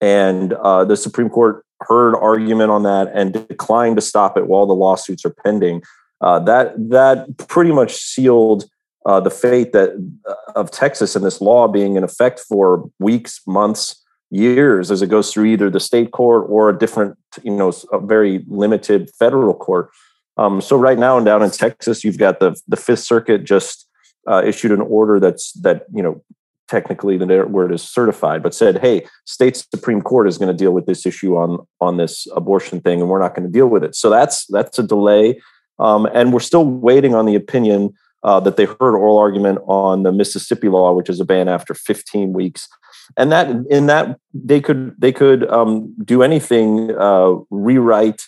And 0.00 0.52
uh, 0.54 0.84
the 0.84 0.96
Supreme 0.96 1.28
Court 1.28 1.64
heard 1.82 2.14
argument 2.16 2.70
on 2.70 2.82
that 2.82 3.10
and 3.14 3.32
declined 3.48 3.96
to 3.96 4.02
stop 4.02 4.36
it 4.36 4.46
while 4.46 4.66
the 4.66 4.74
lawsuits 4.74 5.24
are 5.24 5.34
pending. 5.44 5.82
Uh, 6.20 6.38
that 6.40 6.74
that 6.90 7.36
pretty 7.48 7.72
much 7.72 7.96
sealed 7.96 8.64
uh, 9.06 9.20
the 9.20 9.30
fate 9.30 9.72
that 9.72 9.90
uh, 10.28 10.34
of 10.54 10.70
Texas 10.70 11.16
and 11.16 11.24
this 11.24 11.40
law 11.40 11.66
being 11.66 11.96
in 11.96 12.04
effect 12.04 12.40
for 12.40 12.90
weeks, 12.98 13.40
months, 13.46 14.04
years 14.30 14.90
as 14.90 15.02
it 15.02 15.08
goes 15.08 15.32
through 15.32 15.46
either 15.46 15.70
the 15.70 15.80
state 15.80 16.12
court 16.12 16.46
or 16.48 16.68
a 16.68 16.78
different, 16.78 17.18
you 17.42 17.50
know, 17.50 17.72
a 17.92 17.98
very 17.98 18.44
limited 18.48 19.10
federal 19.18 19.54
court. 19.54 19.90
Um, 20.36 20.60
so 20.60 20.76
right 20.76 20.98
now 20.98 21.16
and 21.16 21.26
down 21.26 21.42
in 21.42 21.50
Texas, 21.50 22.04
you've 22.04 22.18
got 22.18 22.40
the 22.40 22.60
the 22.68 22.76
Fifth 22.76 23.00
Circuit 23.00 23.44
just 23.44 23.88
uh, 24.26 24.42
issued 24.44 24.72
an 24.72 24.80
order 24.80 25.18
that's 25.18 25.52
that 25.54 25.86
you 25.92 26.02
know 26.02 26.22
technically 26.70 27.18
the 27.18 27.46
word 27.48 27.74
is 27.74 27.82
certified, 27.82 28.42
but 28.42 28.54
said, 28.54 28.78
"Hey, 28.78 29.06
state 29.24 29.56
supreme 29.56 30.00
court 30.00 30.28
is 30.28 30.38
going 30.38 30.54
to 30.56 30.56
deal 30.56 30.70
with 30.70 30.86
this 30.86 31.04
issue 31.04 31.36
on 31.36 31.66
on 31.80 31.96
this 31.96 32.26
abortion 32.34 32.80
thing, 32.80 33.00
and 33.00 33.10
we're 33.10 33.20
not 33.20 33.34
going 33.34 33.46
to 33.46 33.52
deal 33.52 33.66
with 33.66 33.82
it." 33.82 33.94
So 33.96 34.08
that's 34.08 34.46
that's 34.46 34.78
a 34.78 34.82
delay, 34.82 35.40
um, 35.78 36.06
and 36.14 36.32
we're 36.32 36.40
still 36.40 36.64
waiting 36.64 37.14
on 37.14 37.26
the 37.26 37.34
opinion 37.34 37.92
uh, 38.22 38.40
that 38.40 38.56
they 38.56 38.66
heard 38.66 38.94
oral 38.94 39.18
argument 39.18 39.58
on 39.66 40.04
the 40.04 40.12
Mississippi 40.12 40.68
law, 40.68 40.92
which 40.92 41.10
is 41.10 41.20
a 41.20 41.24
ban 41.24 41.48
after 41.48 41.74
15 41.74 42.32
weeks, 42.32 42.68
and 43.16 43.32
that 43.32 43.48
in 43.68 43.86
that 43.86 44.18
they 44.32 44.60
could 44.60 44.94
they 44.98 45.12
could 45.12 45.50
um, 45.50 45.94
do 46.04 46.22
anything, 46.22 46.94
uh, 46.96 47.34
rewrite 47.50 48.22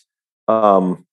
um, 0.49 1.07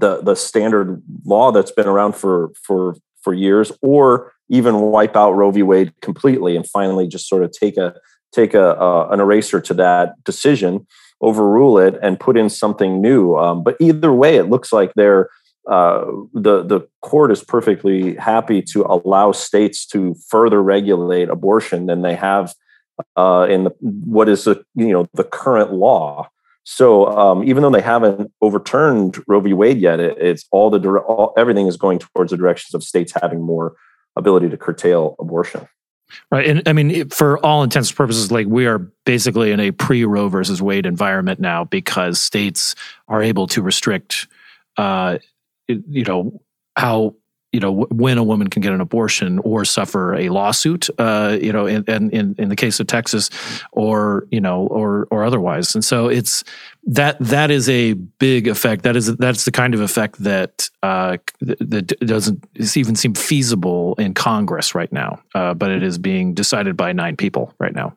the 0.00 0.20
the 0.22 0.34
standard 0.34 1.02
law 1.24 1.52
that's 1.52 1.70
been 1.70 1.86
around 1.86 2.16
for 2.16 2.50
for 2.60 2.96
for 3.26 3.34
years, 3.34 3.72
or 3.82 4.32
even 4.48 4.80
wipe 4.80 5.16
out 5.16 5.32
Roe 5.32 5.50
v. 5.50 5.64
Wade 5.64 5.92
completely 6.00 6.54
and 6.54 6.64
finally 6.64 7.08
just 7.08 7.28
sort 7.28 7.42
of 7.42 7.50
take 7.50 7.76
a 7.76 7.92
take 8.30 8.54
a 8.54 8.80
uh, 8.80 9.08
an 9.10 9.18
eraser 9.18 9.60
to 9.60 9.74
that 9.74 10.22
decision, 10.22 10.86
overrule 11.20 11.76
it, 11.76 11.98
and 12.02 12.20
put 12.20 12.36
in 12.36 12.48
something 12.48 13.00
new. 13.00 13.34
Um, 13.36 13.64
but 13.64 13.76
either 13.80 14.12
way, 14.12 14.36
it 14.36 14.44
looks 14.44 14.72
like 14.72 14.94
they're 14.94 15.28
uh, 15.68 16.04
the 16.32 16.62
the 16.62 16.80
court 17.02 17.32
is 17.32 17.42
perfectly 17.42 18.14
happy 18.14 18.62
to 18.62 18.86
allow 18.88 19.32
states 19.32 19.84
to 19.86 20.14
further 20.28 20.62
regulate 20.62 21.28
abortion 21.28 21.86
than 21.86 22.02
they 22.02 22.14
have 22.14 22.54
uh, 23.16 23.48
in 23.50 23.64
the, 23.64 23.70
what 23.80 24.28
is 24.28 24.44
the 24.44 24.64
you 24.76 24.92
know 24.92 25.08
the 25.14 25.24
current 25.24 25.72
law. 25.72 26.30
So 26.68 27.06
um, 27.06 27.44
even 27.44 27.62
though 27.62 27.70
they 27.70 27.80
haven't 27.80 28.32
overturned 28.40 29.22
Roe 29.28 29.38
v. 29.38 29.52
Wade 29.52 29.78
yet, 29.78 30.00
it, 30.00 30.18
it's 30.18 30.46
all 30.50 30.68
the 30.68 30.80
all, 30.98 31.32
everything 31.38 31.68
is 31.68 31.76
going 31.76 32.00
towards 32.00 32.32
the 32.32 32.36
directions 32.36 32.74
of 32.74 32.82
states 32.82 33.12
having 33.22 33.40
more 33.40 33.76
ability 34.16 34.48
to 34.48 34.56
curtail 34.56 35.14
abortion. 35.20 35.68
Right. 36.32 36.44
And 36.44 36.62
I 36.66 36.72
mean, 36.72 37.08
for 37.08 37.38
all 37.44 37.62
intents 37.62 37.90
and 37.90 37.96
purposes, 37.96 38.32
like 38.32 38.48
we 38.48 38.66
are 38.66 38.78
basically 39.04 39.52
in 39.52 39.60
a 39.60 39.70
pre 39.70 40.04
Roe 40.04 40.28
versus 40.28 40.60
Wade 40.60 40.86
environment 40.86 41.38
now 41.38 41.64
because 41.64 42.20
states 42.20 42.74
are 43.06 43.22
able 43.22 43.46
to 43.48 43.62
restrict 43.62 44.26
uh, 44.76 45.18
you 45.68 46.04
know 46.04 46.40
how 46.76 47.14
you 47.56 47.60
know 47.64 47.72
when 48.04 48.18
a 48.18 48.26
woman 48.30 48.48
can 48.48 48.62
get 48.62 48.72
an 48.72 48.80
abortion 48.80 49.38
or 49.40 49.64
suffer 49.64 50.14
a 50.14 50.28
lawsuit 50.28 50.88
uh, 50.98 51.36
you 51.40 51.52
know 51.52 51.66
in, 51.66 51.82
in 51.88 52.34
in 52.38 52.48
the 52.48 52.56
case 52.64 52.80
of 52.80 52.86
Texas 52.86 53.30
or 53.72 54.26
you 54.30 54.40
know 54.40 54.58
or 54.78 55.08
or 55.10 55.24
otherwise. 55.24 55.74
And 55.74 55.84
so 55.84 56.08
it's 56.18 56.44
that 56.88 57.16
that 57.18 57.50
is 57.50 57.68
a 57.68 57.94
big 57.94 58.46
effect. 58.46 58.82
That 58.82 58.96
is 58.96 59.06
that's 59.16 59.44
the 59.44 59.52
kind 59.52 59.74
of 59.74 59.80
effect 59.80 60.22
that 60.22 60.68
uh, 60.82 61.16
that 61.40 61.86
doesn't 62.00 62.44
even 62.76 62.96
seem 62.96 63.14
feasible 63.14 63.94
in 63.98 64.14
Congress 64.14 64.74
right 64.74 64.92
now 64.92 65.20
uh, 65.36 65.54
but 65.54 65.70
it 65.70 65.82
is 65.82 65.98
being 65.98 66.34
decided 66.34 66.76
by 66.76 66.92
nine 66.92 67.16
people 67.16 67.52
right 67.58 67.74
now. 67.74 67.94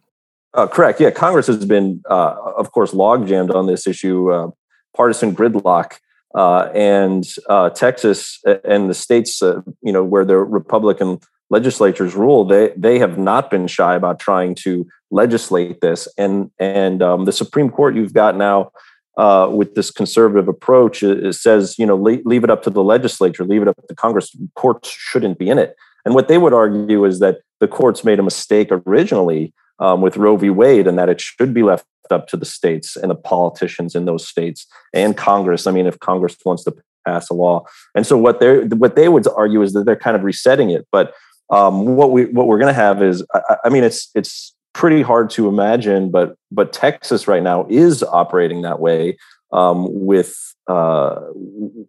Uh, 0.53 0.67
correct. 0.67 0.99
Yeah 0.99 1.11
Congress 1.11 1.47
has 1.47 1.65
been 1.65 2.01
uh, 2.09 2.35
of 2.57 2.71
course 2.71 2.93
log 2.93 3.27
jammed 3.27 3.51
on 3.51 3.67
this 3.67 3.87
issue 3.87 4.31
uh, 4.31 4.49
partisan 4.95 5.35
gridlock 5.35 5.99
uh, 6.35 6.69
and 6.75 7.27
uh, 7.49 7.69
Texas 7.71 8.39
and 8.63 8.89
the 8.89 8.93
states, 8.93 9.41
uh, 9.41 9.61
you 9.81 9.91
know, 9.91 10.03
where 10.03 10.25
the 10.25 10.37
Republican 10.37 11.19
legislatures 11.49 12.15
rule, 12.15 12.45
they 12.45 12.71
they 12.77 12.99
have 12.99 13.17
not 13.17 13.49
been 13.49 13.67
shy 13.67 13.95
about 13.95 14.19
trying 14.19 14.55
to 14.55 14.87
legislate 15.11 15.81
this. 15.81 16.07
And 16.17 16.51
and 16.59 17.01
um, 17.01 17.25
the 17.25 17.31
Supreme 17.31 17.69
Court 17.69 17.95
you've 17.95 18.13
got 18.13 18.37
now 18.37 18.71
uh, 19.17 19.49
with 19.51 19.75
this 19.75 19.91
conservative 19.91 20.47
approach 20.47 21.01
it 21.03 21.33
says, 21.33 21.75
you 21.79 21.85
know, 21.85 21.95
leave, 21.95 22.21
leave 22.25 22.43
it 22.43 22.49
up 22.49 22.63
to 22.63 22.69
the 22.69 22.83
legislature, 22.83 23.43
leave 23.43 23.63
it 23.63 23.67
up 23.67 23.87
to 23.87 23.95
Congress. 23.95 24.35
Courts 24.55 24.89
shouldn't 24.89 25.39
be 25.39 25.49
in 25.49 25.57
it. 25.57 25.75
And 26.05 26.13
what 26.15 26.27
they 26.27 26.37
would 26.37 26.53
argue 26.53 27.05
is 27.05 27.19
that 27.19 27.39
the 27.59 27.67
courts 27.67 28.03
made 28.03 28.19
a 28.19 28.23
mistake 28.23 28.69
originally 28.71 29.53
um, 29.79 30.01
with 30.01 30.17
Roe 30.17 30.37
v. 30.37 30.49
Wade, 30.49 30.87
and 30.87 30.97
that 30.97 31.09
it 31.09 31.19
should 31.19 31.53
be 31.53 31.63
left 31.63 31.85
up 32.11 32.27
to 32.27 32.37
the 32.37 32.45
states 32.45 32.95
and 32.95 33.09
the 33.09 33.15
politicians 33.15 33.95
in 33.95 34.05
those 34.05 34.27
states 34.27 34.67
and 34.93 35.15
Congress. 35.17 35.67
I 35.67 35.71
mean, 35.71 35.85
if 35.85 35.99
Congress 35.99 36.37
wants 36.45 36.63
to 36.65 36.75
pass 37.05 37.29
a 37.29 37.33
law, 37.33 37.65
and 37.95 38.05
so 38.05 38.17
what 38.17 38.39
they 38.39 38.59
what 38.65 38.95
they 38.95 39.09
would 39.09 39.27
argue 39.27 39.61
is 39.61 39.73
that 39.73 39.85
they're 39.85 39.95
kind 39.95 40.15
of 40.15 40.23
resetting 40.23 40.69
it. 40.69 40.87
But 40.91 41.13
um, 41.49 41.85
what 41.95 42.11
we 42.11 42.25
what 42.25 42.47
we're 42.47 42.59
going 42.59 42.73
to 42.73 42.81
have 42.81 43.01
is, 43.01 43.25
I, 43.33 43.57
I 43.65 43.69
mean, 43.69 43.83
it's 43.83 44.09
it's 44.15 44.55
pretty 44.73 45.01
hard 45.01 45.29
to 45.31 45.47
imagine, 45.47 46.11
but 46.11 46.35
but 46.51 46.73
Texas 46.73 47.27
right 47.27 47.43
now 47.43 47.65
is 47.69 48.03
operating 48.03 48.61
that 48.61 48.79
way 48.79 49.17
um, 49.51 49.87
with 50.05 50.35
uh, 50.67 51.15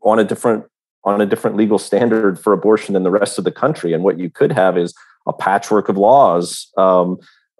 on 0.02 0.18
a 0.18 0.24
different 0.24 0.64
on 1.04 1.20
a 1.20 1.26
different 1.26 1.56
legal 1.56 1.78
standard 1.78 2.38
for 2.38 2.52
abortion 2.52 2.94
than 2.94 3.02
the 3.02 3.10
rest 3.10 3.38
of 3.38 3.44
the 3.44 3.52
country. 3.52 3.92
And 3.92 4.04
what 4.04 4.18
you 4.18 4.30
could 4.30 4.52
have 4.52 4.76
is 4.76 4.94
a 5.26 5.32
patchwork 5.32 5.88
of 5.88 5.96
laws 5.96 6.70
um, 6.76 7.18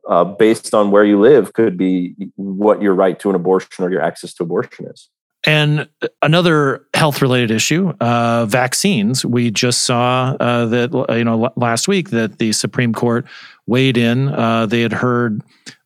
uh, 0.08 0.24
based 0.24 0.74
on 0.74 0.90
where 0.90 1.04
you 1.04 1.20
live 1.20 1.52
could 1.52 1.76
be 1.76 2.14
what 2.36 2.82
your 2.82 2.94
right 2.94 3.18
to 3.20 3.30
an 3.30 3.36
abortion 3.36 3.84
or 3.84 3.90
your 3.90 4.02
access 4.02 4.34
to 4.34 4.42
abortion 4.42 4.86
is. 4.86 5.08
And 5.44 5.88
another 6.20 6.86
health 6.92 7.22
related 7.22 7.50
issue, 7.50 7.94
uh, 8.00 8.44
vaccines. 8.44 9.24
We 9.24 9.50
just 9.50 9.84
saw 9.84 10.36
uh, 10.38 10.66
that 10.66 10.92
you 11.16 11.24
know 11.24 11.50
last 11.56 11.88
week 11.88 12.10
that 12.10 12.38
the 12.38 12.52
Supreme 12.52 12.92
Court 12.92 13.26
weighed 13.66 13.96
in. 13.96 14.28
Uh, 14.28 14.66
they 14.66 14.82
had 14.82 14.92
heard 14.92 15.42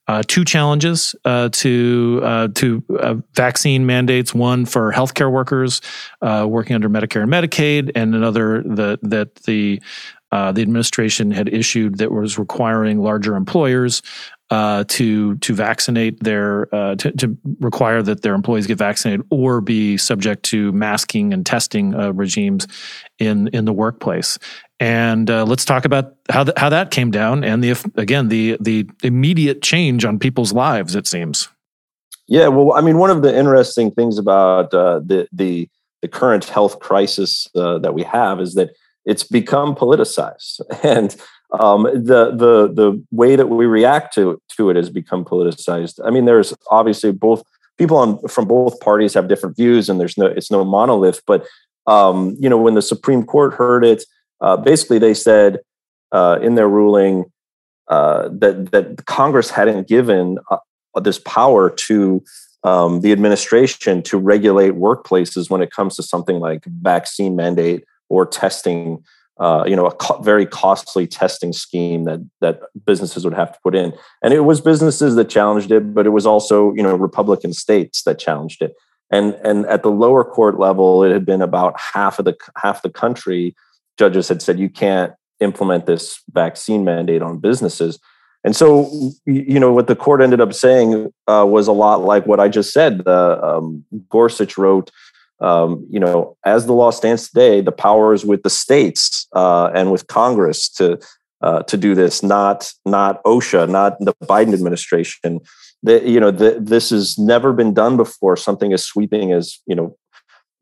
uh, 0.08 0.22
two 0.26 0.44
challenges 0.44 1.14
uh, 1.24 1.50
to 1.52 2.20
uh, 2.24 2.48
to 2.56 3.22
vaccine 3.34 3.86
mandates. 3.86 4.34
One 4.34 4.66
for 4.66 4.92
healthcare 4.92 5.30
workers 5.30 5.80
working 6.20 6.74
under 6.74 6.90
Medicare 6.90 7.22
and 7.22 7.32
Medicaid, 7.32 7.92
and 7.94 8.14
another 8.14 8.62
the, 8.62 8.98
that 9.02 9.36
the 9.44 9.80
uh, 10.34 10.50
the 10.50 10.62
administration 10.62 11.30
had 11.30 11.48
issued 11.48 11.98
that 11.98 12.10
was 12.10 12.40
requiring 12.40 12.98
larger 12.98 13.36
employers 13.36 14.02
uh, 14.50 14.82
to 14.88 15.36
to 15.36 15.54
vaccinate 15.54 16.20
their 16.24 16.74
uh, 16.74 16.96
to, 16.96 17.12
to, 17.12 17.38
require 17.60 18.02
that 18.02 18.22
their 18.22 18.34
employees 18.34 18.66
get 18.66 18.76
vaccinated 18.76 19.24
or 19.30 19.60
be 19.60 19.96
subject 19.96 20.42
to 20.42 20.72
masking 20.72 21.32
and 21.32 21.46
testing 21.46 21.94
uh, 21.94 22.12
regimes 22.12 22.66
in 23.20 23.46
in 23.48 23.64
the 23.64 23.72
workplace. 23.72 24.36
And 24.80 25.30
uh, 25.30 25.44
let's 25.44 25.64
talk 25.64 25.84
about 25.84 26.16
how 26.28 26.42
th- 26.42 26.58
how 26.58 26.68
that 26.68 26.90
came 26.90 27.12
down 27.12 27.44
and 27.44 27.62
the 27.62 27.76
again 27.94 28.26
the 28.26 28.56
the 28.58 28.88
immediate 29.04 29.62
change 29.62 30.04
on 30.04 30.18
people's 30.18 30.52
lives. 30.52 30.96
It 30.96 31.06
seems. 31.06 31.48
Yeah, 32.26 32.48
well, 32.48 32.72
I 32.72 32.80
mean, 32.80 32.98
one 32.98 33.10
of 33.10 33.22
the 33.22 33.32
interesting 33.32 33.92
things 33.92 34.18
about 34.18 34.74
uh, 34.74 34.98
the 34.98 35.28
the 35.30 35.68
the 36.02 36.08
current 36.08 36.46
health 36.46 36.80
crisis 36.80 37.48
that 37.54 37.94
we 37.94 38.02
have 38.02 38.40
is 38.40 38.54
that 38.54 38.70
it's 39.04 39.24
become 39.24 39.74
politicized. 39.74 40.60
And 40.82 41.14
um, 41.60 41.84
the 41.84 42.32
the 42.34 42.72
the 42.72 43.04
way 43.12 43.36
that 43.36 43.46
we 43.46 43.66
react 43.66 44.14
to 44.14 44.40
to 44.56 44.70
it 44.70 44.76
has 44.76 44.90
become 44.90 45.24
politicized. 45.24 46.00
I 46.04 46.10
mean 46.10 46.24
there's 46.24 46.52
obviously 46.70 47.12
both 47.12 47.44
people 47.78 47.96
on 47.96 48.18
from 48.28 48.46
both 48.46 48.80
parties 48.80 49.14
have 49.14 49.28
different 49.28 49.56
views 49.56 49.88
and 49.88 50.00
there's 50.00 50.16
no 50.16 50.26
it's 50.26 50.50
no 50.50 50.64
monolith 50.64 51.22
but 51.26 51.46
um, 51.86 52.36
you 52.38 52.48
know 52.48 52.58
when 52.58 52.74
the 52.74 52.82
supreme 52.82 53.24
court 53.24 53.54
heard 53.54 53.84
it 53.84 54.04
uh, 54.40 54.56
basically 54.56 54.98
they 54.98 55.14
said 55.14 55.58
uh, 56.12 56.38
in 56.42 56.54
their 56.54 56.68
ruling 56.68 57.24
uh, 57.88 58.28
that 58.32 58.70
that 58.72 59.06
congress 59.06 59.50
hadn't 59.50 59.88
given 59.88 60.38
uh, 60.50 60.58
this 61.00 61.18
power 61.18 61.70
to 61.70 62.22
um, 62.62 63.00
the 63.00 63.12
administration 63.12 64.02
to 64.02 64.16
regulate 64.16 64.72
workplaces 64.72 65.50
when 65.50 65.60
it 65.60 65.70
comes 65.70 65.96
to 65.96 66.02
something 66.02 66.38
like 66.38 66.64
vaccine 66.64 67.36
mandate 67.36 67.84
or 68.08 68.26
testing 68.26 69.02
uh, 69.40 69.64
you 69.66 69.74
know, 69.74 69.86
a 69.86 69.94
co- 69.94 70.20
very 70.22 70.46
costly 70.46 71.06
testing 71.06 71.52
scheme 71.52 72.04
that 72.04 72.20
that 72.40 72.60
businesses 72.86 73.24
would 73.24 73.34
have 73.34 73.52
to 73.52 73.58
put 73.64 73.74
in. 73.74 73.92
And 74.22 74.32
it 74.32 74.40
was 74.40 74.60
businesses 74.60 75.16
that 75.16 75.28
challenged 75.28 75.72
it, 75.72 75.92
but 75.92 76.06
it 76.06 76.10
was 76.10 76.24
also 76.24 76.72
you 76.74 76.82
know 76.82 76.94
Republican 76.94 77.52
states 77.52 78.02
that 78.04 78.18
challenged 78.18 78.62
it. 78.62 78.74
And 79.10 79.34
and 79.44 79.66
at 79.66 79.82
the 79.82 79.90
lower 79.90 80.24
court 80.24 80.58
level, 80.58 81.02
it 81.02 81.12
had 81.12 81.26
been 81.26 81.42
about 81.42 81.78
half 81.78 82.18
of 82.18 82.26
the 82.26 82.36
half 82.62 82.82
the 82.82 82.90
country 82.90 83.56
judges 83.98 84.28
had 84.28 84.40
said 84.40 84.58
you 84.58 84.68
can't 84.68 85.12
implement 85.40 85.86
this 85.86 86.22
vaccine 86.32 86.84
mandate 86.84 87.22
on 87.22 87.38
businesses. 87.38 87.98
And 88.44 88.54
so, 88.54 88.90
you 89.24 89.58
know, 89.58 89.72
what 89.72 89.86
the 89.86 89.96
court 89.96 90.20
ended 90.20 90.40
up 90.40 90.52
saying 90.52 91.10
uh, 91.26 91.46
was 91.48 91.66
a 91.66 91.72
lot 91.72 92.02
like 92.02 92.26
what 92.26 92.40
I 92.40 92.48
just 92.48 92.72
said. 92.74 92.98
The 93.04 93.42
um, 93.42 93.84
Gorsuch 94.10 94.58
wrote 94.58 94.90
um, 95.40 95.86
you 95.90 96.00
know, 96.00 96.36
as 96.44 96.66
the 96.66 96.72
law 96.72 96.90
stands 96.90 97.28
today, 97.28 97.60
the 97.60 97.72
power 97.72 98.14
is 98.14 98.24
with 98.24 98.42
the 98.42 98.50
states 98.50 99.26
uh, 99.34 99.70
and 99.74 99.90
with 99.90 100.06
Congress 100.06 100.68
to 100.70 100.98
uh, 101.42 101.62
to 101.64 101.76
do 101.76 101.94
this, 101.94 102.22
not 102.22 102.72
not 102.86 103.22
OSHA, 103.24 103.68
not 103.68 103.98
the 104.00 104.14
Biden 104.24 104.54
administration. 104.54 105.40
The, 105.82 106.08
you 106.08 106.18
know, 106.18 106.30
the, 106.30 106.58
this 106.60 106.90
has 106.90 107.18
never 107.18 107.52
been 107.52 107.74
done 107.74 107.96
before. 107.96 108.36
Something 108.36 108.72
as 108.72 108.84
sweeping 108.84 109.32
as 109.32 109.58
you 109.66 109.74
know, 109.74 109.96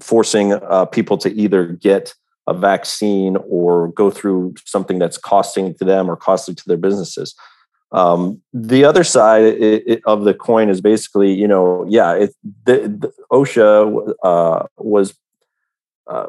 forcing 0.00 0.54
uh, 0.54 0.86
people 0.86 1.18
to 1.18 1.32
either 1.32 1.66
get 1.66 2.14
a 2.48 2.54
vaccine 2.54 3.36
or 3.48 3.88
go 3.88 4.10
through 4.10 4.54
something 4.64 4.98
that's 4.98 5.16
costing 5.16 5.74
to 5.74 5.84
them 5.84 6.10
or 6.10 6.16
costly 6.16 6.54
to 6.54 6.64
their 6.66 6.76
businesses. 6.76 7.34
Um, 7.92 8.40
the 8.54 8.84
other 8.84 9.04
side 9.04 9.44
it, 9.44 9.82
it, 9.86 10.02
of 10.06 10.24
the 10.24 10.32
coin 10.32 10.70
is 10.70 10.80
basically, 10.80 11.32
you 11.32 11.46
know, 11.46 11.84
yeah, 11.88 12.14
it, 12.14 12.34
the, 12.64 12.88
the 12.88 13.12
OSHA 13.30 14.14
uh, 14.22 14.66
was 14.78 15.14
uh, 16.06 16.28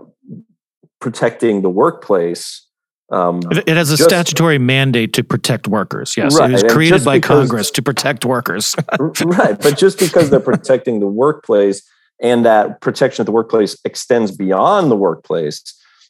protecting 1.00 1.62
the 1.62 1.70
workplace. 1.70 2.67
Um, 3.12 3.41
it, 3.51 3.70
it, 3.70 3.77
has 3.77 3.91
a 3.91 3.98
just, 3.98 4.10
statutory 4.10 4.58
mandate 4.58 5.13
to 5.13 5.24
protect 5.24 5.67
workers. 5.67 6.17
Yes, 6.17 6.38
right. 6.38 6.50
it 6.50 6.53
was 6.53 6.63
created 6.63 7.05
by 7.05 7.17
because, 7.17 7.48
Congress 7.48 7.72
to 7.72 7.82
protect 7.82 8.25
workers. 8.25 8.75
right, 9.24 9.60
but 9.62 9.77
just 9.77 10.00
because 10.00 10.29
they're 10.29 10.39
protecting 10.39 11.00
the 11.00 11.08
workplace 11.08 11.82
and 12.22 12.46
that 12.46 12.82
protection 12.82 13.22
of 13.22 13.25
the 13.25 13.32
workplace 13.32 13.77
extends 13.86 14.36
beyond 14.36 14.91
the 14.91 14.96
workplace, 14.96 15.62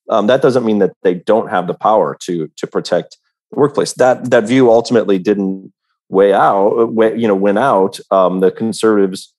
um, 0.09 0.27
that 0.27 0.41
doesn't 0.41 0.65
mean 0.65 0.79
that 0.79 0.93
they 1.03 1.13
don't 1.13 1.49
have 1.49 1.67
the 1.67 1.73
power 1.73 2.17
to 2.21 2.49
to 2.55 2.67
protect 2.67 3.17
workplace. 3.55 3.93
That 3.93 4.29
that 4.31 4.45
view 4.45 4.71
ultimately 4.71 5.19
didn't 5.19 5.73
weigh 6.09 6.33
out, 6.33 6.93
weigh, 6.93 7.17
you 7.17 7.27
know, 7.27 7.35
went 7.35 7.59
out. 7.59 7.99
Um, 8.11 8.39
the 8.39 8.51
conservatives, 8.51 9.33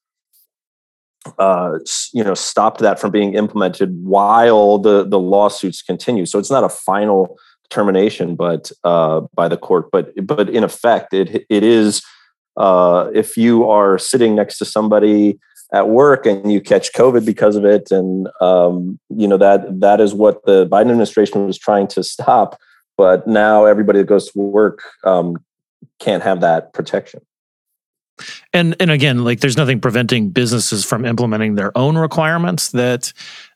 uh, 1.39 1.79
you 2.13 2.25
know, 2.25 2.35
stopped 2.35 2.81
that 2.81 2.99
from 2.99 3.11
being 3.11 3.35
implemented 3.35 3.97
while 4.03 4.79
the 4.79 5.05
the 5.05 5.19
lawsuits 5.19 5.83
continue. 5.83 6.27
So 6.27 6.39
it's 6.39 6.51
not 6.51 6.65
a 6.65 6.69
final 6.69 7.39
determination, 7.69 8.37
but 8.37 8.71
uh, 8.85 9.23
by 9.35 9.49
the 9.49 9.57
court. 9.57 9.91
But 9.91 10.13
but 10.27 10.51
in 10.51 10.65
effect, 10.65 11.15
it 11.15 11.47
it 11.49 11.63
is. 11.63 12.03
Uh, 12.57 13.11
if 13.13 13.37
you 13.37 13.69
are 13.69 13.99
sitting 13.99 14.37
next 14.37 14.59
to 14.59 14.65
somebody 14.65 15.37
at 15.73 15.89
work 15.89 16.25
and 16.25 16.53
you 16.53 16.61
catch 16.61 16.93
COVID 16.93 17.27
because 17.27 17.57
of 17.57 17.65
it, 17.65 17.91
and 17.91 18.29
um, 18.41 18.99
you 19.09 19.27
know 19.27 19.37
that 19.37 19.81
that 19.81 20.01
is 20.01 20.15
what 20.15 20.45
the 20.45 20.67
Biden 20.67 20.83
administration 20.83 21.47
was 21.47 21.59
trying 21.59 21.89
to 21.89 22.03
stop. 22.03 22.57
But 22.97 23.27
now 23.27 23.65
everybody 23.65 24.01
that 24.01 24.07
goes 24.07 24.31
to 24.31 24.39
work 24.39 24.83
um, 25.05 25.37
can't 25.99 26.23
have 26.23 26.41
that 26.41 26.73
protection. 26.73 27.21
And 28.53 28.77
and 28.79 28.91
again, 28.91 29.25
like 29.25 29.41
there's 29.41 29.57
nothing 29.57 29.81
preventing 29.81 30.31
businesses 30.31 30.85
from 30.85 31.05
implementing 31.05 31.57
their 31.57 31.77
own 31.77 31.99
requirements 31.99 32.71
that 32.71 33.13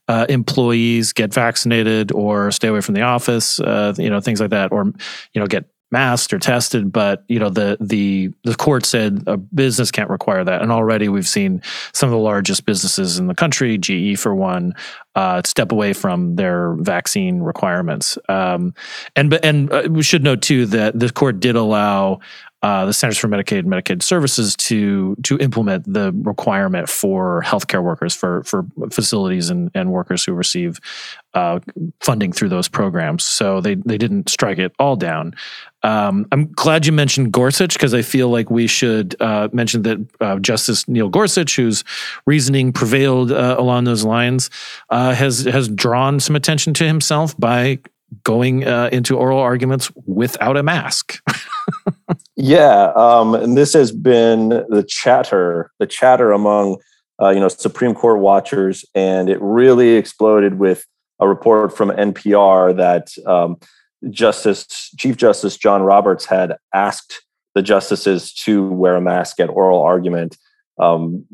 uh, 0.08 0.26
employees 0.28 1.12
get 1.12 1.32
vaccinated 1.32 2.10
or 2.12 2.50
stay 2.50 2.68
away 2.68 2.80
from 2.80 2.94
the 2.94 3.02
office, 3.02 3.60
uh, 3.60 3.94
you 3.96 4.10
know, 4.10 4.20
things 4.20 4.40
like 4.40 4.50
that, 4.50 4.72
or 4.72 4.86
you 5.32 5.40
know, 5.40 5.46
get 5.46 5.66
masked 5.90 6.32
or 6.32 6.38
tested, 6.38 6.92
but 6.92 7.24
you 7.28 7.38
know 7.38 7.48
the 7.48 7.76
the 7.80 8.30
the 8.44 8.54
court 8.54 8.84
said 8.84 9.24
a 9.26 9.36
business 9.36 9.90
can't 9.90 10.10
require 10.10 10.44
that, 10.44 10.62
and 10.62 10.70
already 10.70 11.08
we've 11.08 11.28
seen 11.28 11.62
some 11.92 12.08
of 12.08 12.12
the 12.12 12.18
largest 12.18 12.64
businesses 12.64 13.18
in 13.18 13.26
the 13.26 13.34
country, 13.34 13.78
GE 13.78 14.18
for 14.18 14.34
one, 14.34 14.74
uh, 15.14 15.42
step 15.44 15.72
away 15.72 15.92
from 15.92 16.36
their 16.36 16.74
vaccine 16.74 17.40
requirements. 17.40 18.18
Um, 18.28 18.74
and 19.16 19.32
and 19.44 19.72
uh, 19.72 19.88
we 19.90 20.02
should 20.02 20.22
note 20.22 20.42
too 20.42 20.66
that 20.66 20.98
the 20.98 21.10
court 21.10 21.40
did 21.40 21.56
allow 21.56 22.20
uh, 22.62 22.84
the 22.86 22.92
Centers 22.92 23.18
for 23.18 23.28
Medicare 23.28 23.60
and 23.60 23.68
Medicaid 23.68 24.02
Services 24.02 24.56
to 24.56 25.14
to 25.22 25.38
implement 25.38 25.92
the 25.92 26.12
requirement 26.22 26.88
for 26.88 27.42
healthcare 27.46 27.82
workers 27.82 28.14
for 28.14 28.42
for 28.42 28.66
facilities 28.90 29.48
and, 29.48 29.70
and 29.74 29.92
workers 29.92 30.24
who 30.24 30.32
receive 30.32 30.80
uh, 31.34 31.60
funding 32.00 32.32
through 32.32 32.48
those 32.48 32.66
programs. 32.66 33.22
So 33.22 33.60
they 33.60 33.76
they 33.76 33.96
didn't 33.96 34.28
strike 34.28 34.58
it 34.58 34.72
all 34.80 34.96
down. 34.96 35.34
Um, 35.84 36.26
I'm 36.32 36.50
glad 36.52 36.84
you 36.84 36.90
mentioned 36.90 37.30
Gorsuch 37.30 37.74
because 37.74 37.94
I 37.94 38.02
feel 38.02 38.28
like 38.28 38.50
we 38.50 38.66
should 38.66 39.14
uh, 39.20 39.48
mention 39.52 39.82
that 39.82 39.98
uh, 40.20 40.40
Justice 40.40 40.88
Neil 40.88 41.08
Gorsuch, 41.08 41.54
whose 41.54 41.84
reasoning 42.26 42.72
prevailed 42.72 43.30
uh, 43.30 43.54
along 43.56 43.84
those 43.84 44.04
lines, 44.04 44.50
has 44.90 45.44
has 45.44 45.68
drawn 45.68 46.18
some 46.18 46.34
attention 46.34 46.74
to 46.74 46.84
himself 46.84 47.38
by 47.38 47.78
going 48.24 48.62
into 48.62 49.16
oral 49.16 49.38
arguments 49.38 49.92
without 50.06 50.56
a 50.56 50.62
mask. 50.64 51.22
Yeah, 52.40 52.92
um, 52.94 53.34
and 53.34 53.56
this 53.56 53.72
has 53.72 53.90
been 53.90 54.50
the 54.50 54.84
chatter, 54.88 55.72
the 55.80 55.88
chatter 55.88 56.30
among 56.30 56.78
uh, 57.20 57.30
you 57.30 57.40
know 57.40 57.48
Supreme 57.48 57.94
Court 57.94 58.20
watchers, 58.20 58.84
and 58.94 59.28
it 59.28 59.38
really 59.40 59.96
exploded 59.96 60.60
with 60.60 60.86
a 61.18 61.26
report 61.26 61.76
from 61.76 61.90
NPR 61.90 62.76
that 62.76 63.08
um, 63.26 63.56
Justice 64.10 64.92
Chief 64.96 65.16
Justice 65.16 65.56
John 65.56 65.82
Roberts 65.82 66.26
had 66.26 66.56
asked 66.72 67.22
the 67.56 67.62
justices 67.62 68.32
to 68.44 68.68
wear 68.68 68.94
a 68.94 69.00
mask 69.00 69.40
at 69.40 69.50
oral 69.50 69.82
argument 69.82 70.38
um, 70.78 71.24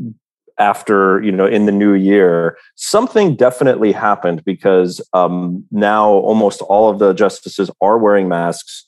after 0.58 1.22
you 1.22 1.32
know 1.32 1.46
in 1.46 1.66
the 1.66 1.72
new 1.72 1.92
year. 1.92 2.56
Something 2.76 3.36
definitely 3.36 3.92
happened 3.92 4.42
because 4.42 5.06
um, 5.12 5.66
now 5.70 6.08
almost 6.08 6.62
all 6.62 6.88
of 6.88 6.98
the 6.98 7.12
justices 7.12 7.70
are 7.82 7.98
wearing 7.98 8.26
masks 8.26 8.86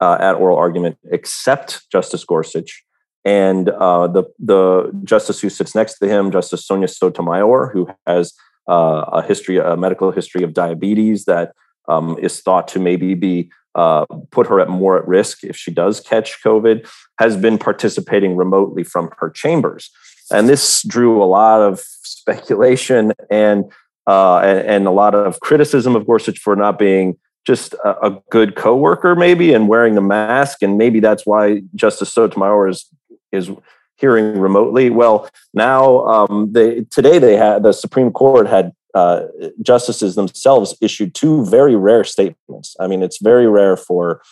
uh, 0.00 0.16
at 0.20 0.34
oral 0.34 0.58
argument, 0.58 0.98
except 1.10 1.90
Justice 1.90 2.24
Gorsuch. 2.24 2.84
And 3.24 3.70
uh, 3.70 4.06
the 4.08 4.24
the 4.38 4.92
justice 5.04 5.40
who 5.40 5.48
sits 5.48 5.74
next 5.74 5.98
to 5.98 6.08
him, 6.08 6.30
Justice 6.30 6.66
Sonia 6.66 6.88
Sotomayor, 6.88 7.70
who 7.72 7.88
has 8.06 8.34
uh, 8.68 9.04
a 9.12 9.22
history, 9.22 9.58
a 9.58 9.76
medical 9.76 10.10
history 10.10 10.42
of 10.42 10.52
diabetes 10.52 11.24
that 11.24 11.52
um, 11.88 12.18
is 12.20 12.40
thought 12.40 12.68
to 12.68 12.78
maybe 12.78 13.14
be 13.14 13.50
uh, 13.74 14.04
put 14.30 14.46
her 14.46 14.60
at 14.60 14.68
more 14.68 14.98
at 14.98 15.08
risk 15.08 15.42
if 15.42 15.56
she 15.56 15.70
does 15.70 16.00
catch 16.00 16.42
COVID, 16.44 16.88
has 17.18 17.36
been 17.36 17.58
participating 17.58 18.36
remotely 18.36 18.84
from 18.84 19.10
her 19.18 19.30
chambers, 19.30 19.90
and 20.30 20.48
this 20.48 20.82
drew 20.86 21.22
a 21.22 21.24
lot 21.24 21.60
of 21.60 21.80
speculation 21.80 23.12
and 23.30 23.64
uh, 24.06 24.38
and, 24.40 24.58
and 24.68 24.86
a 24.86 24.90
lot 24.90 25.14
of 25.14 25.40
criticism 25.40 25.96
of 25.96 26.06
Gorsuch 26.06 26.38
for 26.38 26.54
not 26.54 26.78
being 26.78 27.16
just 27.44 27.74
a, 27.84 28.06
a, 28.06 28.22
good 28.30 28.56
coworker 28.56 29.14
maybe 29.14 29.52
and 29.52 29.68
wearing 29.68 29.94
the 29.94 30.00
mask 30.00 30.62
and 30.62 30.78
maybe 30.78 31.00
that's 31.00 31.26
why 31.26 31.62
justice 31.74 32.12
sotomayor 32.12 32.68
is 32.68 32.86
is 33.32 33.50
hearing 33.96 34.38
remotely. 34.38 34.90
Well 34.90 35.28
now 35.52 36.04
um, 36.06 36.52
they 36.52 36.82
today 36.90 37.18
they 37.18 37.36
had 37.36 37.62
the 37.62 37.72
supreme 37.72 38.10
court 38.10 38.46
had 38.46 38.72
uh, 38.94 39.24
justices 39.60 40.14
themselves 40.14 40.76
issued 40.80 41.14
two 41.14 41.44
very 41.46 41.76
rare 41.76 42.04
statements. 42.04 42.76
I 42.80 42.86
mean 42.86 43.02
it's 43.02 43.20
very 43.20 43.46
rare 43.46 43.76
for 43.76 44.22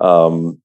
um, 0.00 0.60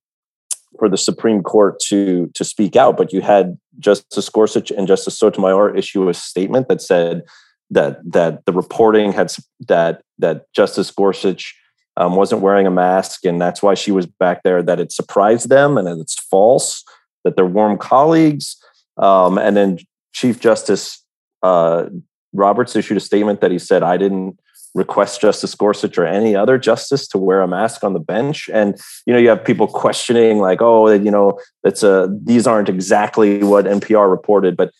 for 0.78 0.90
the 0.90 0.98
supreme 0.98 1.42
court 1.42 1.80
to 1.80 2.30
to 2.34 2.44
speak 2.44 2.76
out 2.76 2.98
but 2.98 3.14
you 3.14 3.22
had 3.22 3.58
justice 3.80 4.30
gorsuch 4.30 4.72
and 4.72 4.88
justice 4.88 5.18
sotomayor 5.18 5.76
issue 5.76 6.08
a 6.10 6.14
statement 6.14 6.68
that 6.68 6.82
said 6.82 7.24
that 7.70 8.00
that 8.10 8.46
the 8.46 8.54
reporting 8.54 9.12
had 9.12 9.32
that 9.68 10.02
that 10.20 10.52
justice 10.54 10.92
gorsuch 10.92 11.56
um, 11.98 12.16
wasn't 12.16 12.42
wearing 12.42 12.68
a 12.68 12.72
mask, 12.72 13.26
and 13.26 13.42
that's 13.42 13.62
why 13.64 13.74
she 13.74 13.92
was 13.92 14.06
back 14.06 14.44
there. 14.44 14.62
That 14.62 14.80
it 14.80 14.92
surprised 14.92 15.50
them, 15.50 15.78
and 15.78 15.88
it's 16.02 16.20
false. 16.20 16.84
That 17.24 17.36
they're 17.36 17.46
warm 17.46 17.78
colleagues. 17.78 18.58
Um, 18.98 19.38
and 19.38 19.56
then 19.56 19.80
Chief 20.14 20.40
Justice 20.40 21.04
uh, 21.44 21.86
Roberts 22.34 22.76
issued 22.76 22.98
a 22.98 23.02
statement 23.02 23.42
that 23.42 23.52
he 23.52 23.60
said, 23.60 23.84
"I 23.84 23.98
didn't 23.98 24.38
request 24.74 25.22
Justice 25.22 25.56
Gorsuch 25.56 25.98
or 25.98 26.06
any 26.06 26.36
other 26.36 26.58
justice 26.58 27.08
to 27.08 27.18
wear 27.18 27.42
a 27.42 27.48
mask 27.48 27.84
on 27.84 27.94
the 27.94 28.00
bench." 28.00 28.50
And 28.54 28.78
you 29.06 29.14
know, 29.14 29.20
you 29.20 29.30
have 29.30 29.44
people 29.44 29.68
questioning, 29.68 30.40
like, 30.40 30.62
"Oh, 30.62 30.92
you 30.92 31.12
know, 31.12 31.40
it's 31.64 31.84
a 31.84 32.10
these 32.24 32.46
aren't 32.46 32.70
exactly 32.70 33.42
what 33.44 33.66
NPR 33.66 34.10
reported," 34.10 34.58
but 34.58 34.72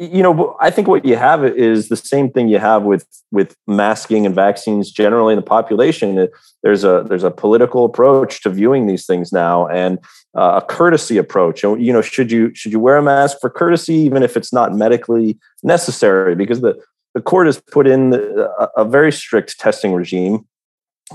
you 0.00 0.22
know 0.22 0.56
i 0.60 0.70
think 0.70 0.88
what 0.88 1.04
you 1.04 1.16
have 1.16 1.44
is 1.44 1.88
the 1.88 1.96
same 1.96 2.30
thing 2.30 2.48
you 2.48 2.58
have 2.58 2.82
with 2.82 3.06
with 3.32 3.56
masking 3.66 4.26
and 4.26 4.34
vaccines 4.34 4.90
generally 4.90 5.32
in 5.32 5.36
the 5.36 5.42
population. 5.42 6.28
There's 6.62 6.84
a 6.84 7.04
there's 7.08 7.24
a 7.24 7.30
political 7.30 7.84
approach 7.84 8.42
to 8.42 8.50
viewing 8.50 8.86
these 8.86 9.06
things 9.06 9.32
now 9.32 9.66
and 9.66 9.98
uh, 10.36 10.60
a 10.62 10.64
courtesy 10.64 11.16
approach. 11.16 11.64
And 11.64 11.84
you 11.84 11.92
know 11.92 12.02
should 12.02 12.30
you 12.30 12.54
should 12.54 12.70
you 12.70 12.78
wear 12.78 12.98
a 12.98 13.02
mask 13.02 13.38
for 13.40 13.50
courtesy 13.50 13.94
even 13.94 14.22
if 14.22 14.36
it's 14.36 14.52
not 14.52 14.74
medically 14.74 15.38
necessary? 15.62 16.34
Because 16.36 16.60
the 16.60 16.80
the 17.14 17.22
court 17.22 17.46
has 17.46 17.60
put 17.60 17.86
in 17.86 18.14
a, 18.14 18.68
a 18.76 18.84
very 18.84 19.10
strict 19.10 19.58
testing 19.58 19.92
regime 19.92 20.46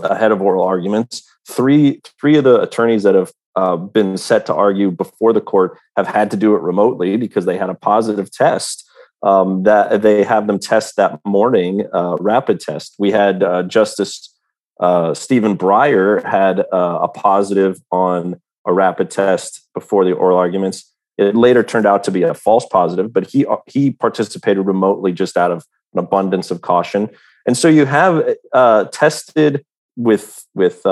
ahead 0.03 0.31
of 0.31 0.41
oral 0.41 0.63
arguments. 0.63 1.23
Three 1.47 2.01
three 2.19 2.37
of 2.37 2.43
the 2.43 2.59
attorneys 2.59 3.03
that 3.03 3.15
have 3.15 3.31
uh, 3.57 3.75
been 3.75 4.17
set 4.17 4.45
to 4.45 4.53
argue 4.53 4.91
before 4.91 5.33
the 5.33 5.41
court 5.41 5.79
have 5.97 6.07
had 6.07 6.29
to 6.29 6.37
do 6.37 6.55
it 6.55 6.61
remotely 6.61 7.17
because 7.17 7.45
they 7.45 7.57
had 7.57 7.71
a 7.71 7.73
positive 7.73 8.31
test 8.31 8.87
um, 9.23 9.63
that 9.63 10.03
they 10.03 10.23
have 10.23 10.45
them 10.45 10.59
test 10.59 10.95
that 10.95 11.19
morning, 11.25 11.87
uh, 11.91 12.17
rapid 12.19 12.59
test. 12.59 12.95
We 12.99 13.11
had 13.11 13.41
uh, 13.41 13.63
Justice 13.63 14.31
uh, 14.79 15.15
Stephen 15.15 15.57
Breyer 15.57 16.23
had 16.23 16.59
uh, 16.71 16.99
a 17.01 17.07
positive 17.07 17.81
on 17.91 18.39
a 18.67 18.73
rapid 18.73 19.09
test 19.09 19.67
before 19.73 20.05
the 20.05 20.11
oral 20.11 20.37
arguments. 20.37 20.93
It 21.17 21.35
later 21.35 21.63
turned 21.63 21.87
out 21.87 22.03
to 22.03 22.11
be 22.11 22.21
a 22.21 22.35
false 22.35 22.67
positive, 22.67 23.11
but 23.11 23.25
he 23.25 23.43
he 23.65 23.89
participated 23.89 24.67
remotely 24.67 25.13
just 25.13 25.35
out 25.35 25.49
of 25.49 25.65
an 25.93 25.99
abundance 25.99 26.51
of 26.51 26.61
caution. 26.61 27.09
And 27.47 27.57
so 27.57 27.67
you 27.69 27.87
have 27.87 28.35
uh, 28.53 28.83
tested 28.91 29.65
with 29.95 30.45
with 30.53 30.85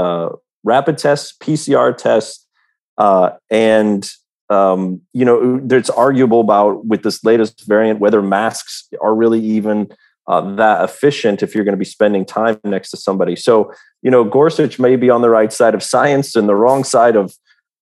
rapid 0.63 0.97
tests, 0.97 1.38
PCR 1.39 1.95
tests, 1.95 2.45
uh, 2.98 3.32
and 3.50 4.10
um, 4.50 5.02
you 5.14 5.26
know, 5.26 5.60
there's 5.64 5.90
arguable 5.90 6.42
about 6.42 6.86
with 6.86 7.04
this 7.04 7.24
latest 7.24 7.66
variant 7.68 8.00
whether 8.00 8.22
masks 8.22 8.88
are 9.02 9.16
really 9.16 9.40
even 9.40 9.90
uh, 10.28 10.56
that 10.56 10.84
efficient 10.84 11.44
if 11.44 11.54
you're 11.54 11.64
going 11.64 11.74
to 11.74 11.80
be 11.80 11.86
spending 11.86 12.26
time 12.26 12.60
next 12.64 12.92
to 12.92 12.98
somebody. 12.98 13.36
So, 13.36 13.74
you 14.02 14.12
know, 14.12 14.24
Gorsuch 14.24 14.80
may 14.80 14.96
be 14.96 15.10
on 15.10 15.22
the 15.22 15.30
right 15.30 15.52
side 15.52 15.76
of 15.76 15.84
science 15.84 16.36
and 16.36 16.48
the 16.48 16.56
wrong 16.56 16.84
side 16.84 17.16
of 17.16 17.34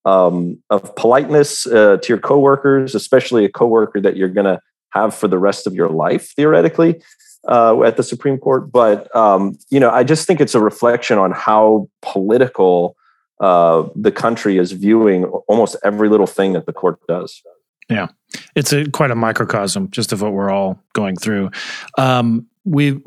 um, 0.06 0.62
of 0.68 0.94
politeness 0.96 1.66
uh, 1.66 1.96
to 1.96 2.08
your 2.08 2.18
coworkers, 2.18 2.94
especially 2.94 3.44
a 3.46 3.48
coworker 3.48 4.00
that 4.02 4.16
you're 4.16 4.28
going 4.28 4.44
to 4.44 4.60
have 4.90 5.14
for 5.14 5.28
the 5.28 5.38
rest 5.38 5.66
of 5.66 5.74
your 5.74 5.88
life, 5.88 6.32
theoretically, 6.36 7.02
uh, 7.48 7.82
at 7.82 7.96
the 7.96 8.02
Supreme 8.02 8.36
Court. 8.36 8.70
But 8.70 9.14
um, 9.16 9.58
you 9.70 9.80
know, 9.80 9.90
I 9.90 10.04
just 10.04 10.26
think 10.26 10.40
it's 10.40 10.54
a 10.54 10.60
reflection 10.60 11.18
on 11.18 11.32
how 11.32 11.88
political 12.02 12.96
uh, 13.40 13.88
the 13.96 14.12
country 14.12 14.58
is 14.58 14.72
viewing 14.72 15.24
almost 15.24 15.76
every 15.84 16.08
little 16.08 16.26
thing 16.26 16.52
that 16.52 16.66
the 16.66 16.72
court 16.72 16.98
does. 17.06 17.42
Yeah, 17.88 18.08
it's 18.54 18.72
a 18.72 18.88
quite 18.90 19.10
a 19.10 19.14
microcosm 19.14 19.90
just 19.90 20.12
of 20.12 20.22
what 20.22 20.32
we're 20.32 20.50
all 20.50 20.80
going 20.94 21.16
through. 21.16 21.50
Um, 21.98 22.46
we 22.64 23.02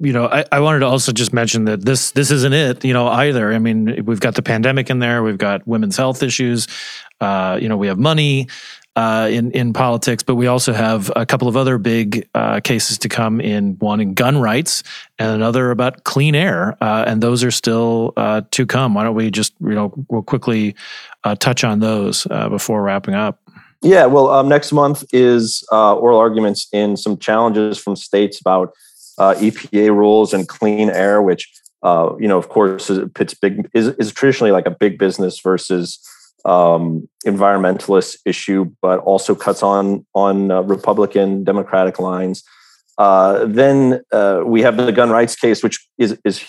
you 0.00 0.12
know, 0.12 0.26
I, 0.26 0.44
I, 0.52 0.60
wanted 0.60 0.80
to 0.80 0.86
also 0.86 1.10
just 1.10 1.32
mention 1.32 1.64
that 1.64 1.84
this 1.84 2.12
this 2.12 2.30
isn't 2.30 2.52
it, 2.52 2.84
you 2.84 2.92
know, 2.92 3.08
either. 3.08 3.52
I 3.52 3.58
mean, 3.58 4.04
we've 4.04 4.20
got 4.20 4.36
the 4.36 4.42
pandemic 4.42 4.90
in 4.90 5.00
there, 5.00 5.24
we've 5.24 5.38
got 5.38 5.66
women's 5.66 5.96
health 5.96 6.22
issues, 6.22 6.68
uh, 7.20 7.58
you 7.60 7.68
know, 7.68 7.76
we 7.76 7.88
have 7.88 7.98
money 7.98 8.48
uh, 8.98 9.28
in 9.30 9.52
in 9.52 9.72
politics, 9.72 10.24
but 10.24 10.34
we 10.34 10.48
also 10.48 10.72
have 10.72 11.12
a 11.14 11.24
couple 11.24 11.46
of 11.46 11.56
other 11.56 11.78
big 11.78 12.28
uh, 12.34 12.58
cases 12.58 12.98
to 12.98 13.08
come 13.08 13.40
in 13.40 13.76
one 13.78 14.00
in 14.00 14.12
gun 14.12 14.38
rights 14.38 14.82
and 15.20 15.30
another 15.30 15.70
about 15.70 16.02
clean 16.02 16.34
air, 16.34 16.76
uh, 16.80 17.04
and 17.06 17.22
those 17.22 17.44
are 17.44 17.52
still 17.52 18.12
uh, 18.16 18.40
to 18.50 18.66
come. 18.66 18.94
Why 18.94 19.04
don't 19.04 19.14
we 19.14 19.30
just 19.30 19.54
you 19.60 19.76
know 19.76 19.92
we'll 20.08 20.22
quickly 20.22 20.74
uh, 21.22 21.36
touch 21.36 21.62
on 21.62 21.78
those 21.78 22.26
before 22.50 22.82
wrapping 22.82 23.14
up? 23.14 23.38
Yeah, 23.82 24.06
well, 24.06 24.30
um, 24.30 24.48
next 24.48 24.72
month 24.72 25.04
is 25.12 25.64
oral 25.70 26.18
arguments 26.18 26.66
in 26.72 26.96
some 26.96 27.18
challenges 27.18 27.78
from 27.78 27.94
states 27.94 28.40
about 28.40 28.74
uh, 29.16 29.34
EPA 29.34 29.90
rules 29.90 30.34
and 30.34 30.48
clean 30.48 30.90
air, 30.90 31.22
which 31.22 31.48
uh, 31.84 32.16
you 32.18 32.26
know, 32.26 32.36
of 32.36 32.48
course, 32.48 32.90
pits 33.14 33.34
big 33.34 33.70
is, 33.74 33.90
is 33.90 34.12
traditionally 34.12 34.50
like 34.50 34.66
a 34.66 34.72
big 34.72 34.98
business 34.98 35.38
versus 35.38 36.00
um, 36.48 37.08
environmentalist 37.26 38.16
issue, 38.24 38.72
but 38.80 38.98
also 39.00 39.34
cuts 39.34 39.62
on 39.62 40.06
on 40.14 40.50
uh, 40.50 40.62
Republican 40.62 41.44
Democratic 41.44 41.98
lines. 41.98 42.42
Uh, 42.96 43.44
then 43.46 44.00
uh, 44.12 44.42
we 44.44 44.62
have 44.62 44.76
the 44.76 44.90
gun 44.90 45.10
rights 45.10 45.36
case, 45.36 45.62
which 45.62 45.86
is 45.98 46.18
is 46.24 46.44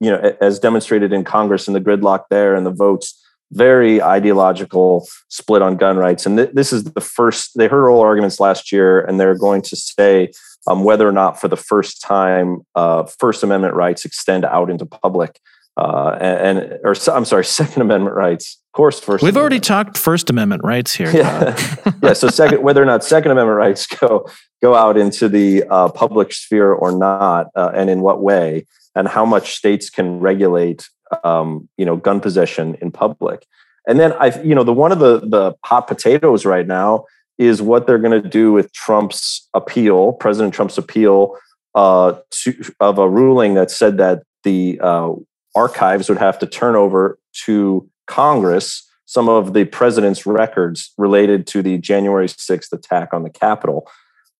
you 0.00 0.10
know 0.10 0.36
as 0.40 0.58
demonstrated 0.58 1.12
in 1.12 1.24
Congress 1.24 1.66
and 1.66 1.74
the 1.74 1.80
gridlock 1.80 2.24
there 2.30 2.54
and 2.54 2.66
the 2.66 2.70
votes. 2.70 3.24
Very 3.50 4.02
ideological 4.02 5.08
split 5.28 5.62
on 5.62 5.78
gun 5.78 5.96
rights, 5.96 6.26
and 6.26 6.36
th- 6.36 6.50
this 6.52 6.70
is 6.70 6.84
the 6.84 7.00
first. 7.00 7.56
They 7.56 7.66
heard 7.66 7.84
oral 7.84 8.00
arguments 8.00 8.38
last 8.38 8.70
year, 8.70 9.00
and 9.00 9.18
they're 9.18 9.34
going 9.34 9.62
to 9.62 9.74
say 9.74 10.30
um, 10.66 10.84
whether 10.84 11.08
or 11.08 11.12
not 11.12 11.40
for 11.40 11.48
the 11.48 11.56
first 11.56 12.02
time 12.02 12.60
uh, 12.74 13.04
First 13.18 13.42
Amendment 13.42 13.72
rights 13.72 14.04
extend 14.04 14.44
out 14.44 14.68
into 14.68 14.84
public. 14.84 15.40
Uh, 15.78 16.18
and, 16.20 16.58
and, 16.58 16.80
or 16.82 16.94
I'm 17.12 17.24
sorry, 17.24 17.44
Second 17.44 17.82
Amendment 17.82 18.16
rights. 18.16 18.58
Of 18.66 18.76
course, 18.76 18.98
First. 18.98 19.22
We've 19.22 19.34
Amendment. 19.34 19.40
already 19.40 19.60
talked 19.60 19.96
First 19.96 20.28
Amendment 20.28 20.62
rights 20.64 20.94
here. 20.94 21.10
Yeah, 21.10 21.56
yeah. 22.02 22.12
So 22.14 22.28
second, 22.28 22.62
whether 22.62 22.82
or 22.82 22.86
not 22.86 23.04
Second 23.04 23.30
Amendment 23.30 23.56
rights 23.56 23.86
go 23.86 24.28
go 24.60 24.74
out 24.74 24.96
into 24.96 25.28
the 25.28 25.64
uh, 25.70 25.88
public 25.88 26.32
sphere 26.32 26.72
or 26.72 26.90
not, 26.90 27.46
uh, 27.54 27.70
and 27.74 27.88
in 27.88 28.00
what 28.00 28.20
way, 28.20 28.66
and 28.96 29.06
how 29.06 29.24
much 29.24 29.54
states 29.54 29.88
can 29.88 30.18
regulate, 30.18 30.88
um, 31.22 31.68
you 31.76 31.84
know, 31.84 31.96
gun 31.96 32.20
possession 32.20 32.76
in 32.82 32.90
public. 32.90 33.46
And 33.86 34.00
then 34.00 34.12
I, 34.14 34.38
you 34.42 34.54
know, 34.54 34.64
the 34.64 34.72
one 34.72 34.90
of 34.90 34.98
the 34.98 35.20
the 35.20 35.54
hot 35.64 35.86
potatoes 35.86 36.44
right 36.44 36.66
now 36.66 37.04
is 37.38 37.62
what 37.62 37.86
they're 37.86 37.98
going 37.98 38.20
to 38.20 38.28
do 38.28 38.52
with 38.52 38.72
Trump's 38.72 39.48
appeal, 39.54 40.12
President 40.14 40.52
Trump's 40.52 40.76
appeal 40.76 41.36
uh, 41.76 42.14
to, 42.30 42.74
of 42.80 42.98
a 42.98 43.08
ruling 43.08 43.54
that 43.54 43.70
said 43.70 43.96
that 43.98 44.24
the 44.42 44.80
uh, 44.82 45.12
archives 45.58 46.08
would 46.08 46.18
have 46.18 46.38
to 46.38 46.46
turn 46.46 46.76
over 46.76 47.18
to 47.46 47.88
Congress 48.06 48.88
some 49.06 49.28
of 49.28 49.54
the 49.54 49.64
president's 49.64 50.26
records 50.26 50.92
related 50.98 51.46
to 51.46 51.62
the 51.62 51.78
January 51.78 52.28
6th 52.28 52.72
attack 52.72 53.08
on 53.12 53.22
the 53.22 53.30
Capitol. 53.30 53.88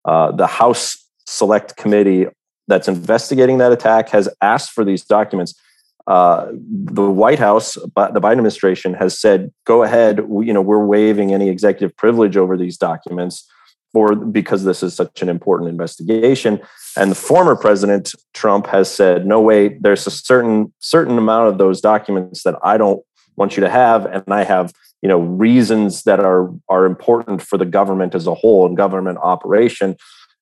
Uh, 0.04 0.30
the 0.32 0.46
House 0.46 0.86
Select 1.26 1.76
Committee 1.76 2.26
that's 2.68 2.86
investigating 2.86 3.58
that 3.58 3.72
attack 3.72 4.10
has 4.10 4.28
asked 4.42 4.70
for 4.72 4.84
these 4.84 5.04
documents 5.04 5.58
uh, 6.06 6.50
the 6.94 7.10
White 7.10 7.38
House, 7.38 7.74
the 7.74 8.20
Biden 8.20 8.32
administration, 8.32 8.94
has 8.94 9.18
said, 9.18 9.52
"Go 9.66 9.82
ahead. 9.82 10.20
We, 10.20 10.46
you 10.46 10.54
know, 10.54 10.62
we're 10.62 10.84
waiving 10.84 11.34
any 11.34 11.50
executive 11.50 11.94
privilege 11.98 12.34
over 12.34 12.56
these 12.56 12.78
documents, 12.78 13.46
for 13.92 14.14
because 14.14 14.64
this 14.64 14.82
is 14.82 14.94
such 14.94 15.22
an 15.22 15.28
important 15.28 15.70
investigation." 15.70 16.60
And 16.96 17.10
the 17.10 17.16
former 17.16 17.56
president 17.56 18.14
Trump 18.34 18.66
has 18.68 18.90
said, 18.90 19.26
"No, 19.26 19.40
way 19.40 19.78
There's 19.80 20.06
a 20.06 20.10
certain 20.10 20.72
certain 20.78 21.18
amount 21.18 21.48
of 21.48 21.58
those 21.58 21.80
documents 21.80 22.42
that 22.42 22.56
I 22.62 22.76
don't 22.76 23.02
want 23.36 23.56
you 23.56 23.62
to 23.62 23.70
have, 23.70 24.06
and 24.06 24.24
I 24.28 24.44
have." 24.44 24.72
You 25.00 25.08
know 25.08 25.20
reasons 25.20 26.02
that 26.02 26.18
are 26.18 26.50
are 26.68 26.84
important 26.84 27.40
for 27.40 27.56
the 27.56 27.64
government 27.64 28.16
as 28.16 28.26
a 28.26 28.34
whole 28.34 28.66
and 28.66 28.76
government 28.76 29.18
operation, 29.22 29.94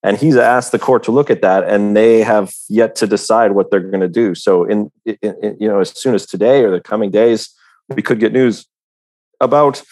and 0.07 0.17
he's 0.17 0.37
asked 0.37 0.71
the 0.71 0.79
court 0.79 1.03
to 1.03 1.11
look 1.11 1.31
at 1.31 1.43
that 1.43 1.65
and 1.65 1.97
they 1.97 2.23
have 2.23 2.55
yet 2.69 2.95
to 2.95 3.07
decide 3.07 3.53
what 3.53 3.71
they're 3.71 3.81
going 3.81 4.01
to 4.01 4.09
do 4.09 4.35
so 4.35 4.65
in, 4.65 4.91
in, 5.05 5.17
in, 5.23 5.57
you 5.59 5.69
know 5.69 5.81
as 5.81 5.91
soon 5.99 6.15
as 6.15 6.25
today 6.25 6.65
or 6.65 6.71
the 6.71 6.81
coming 6.81 7.11
days 7.11 7.51
we 7.89 8.03
could 8.03 8.21
get 8.21 8.33
news 8.33 8.67
about 9.41 9.83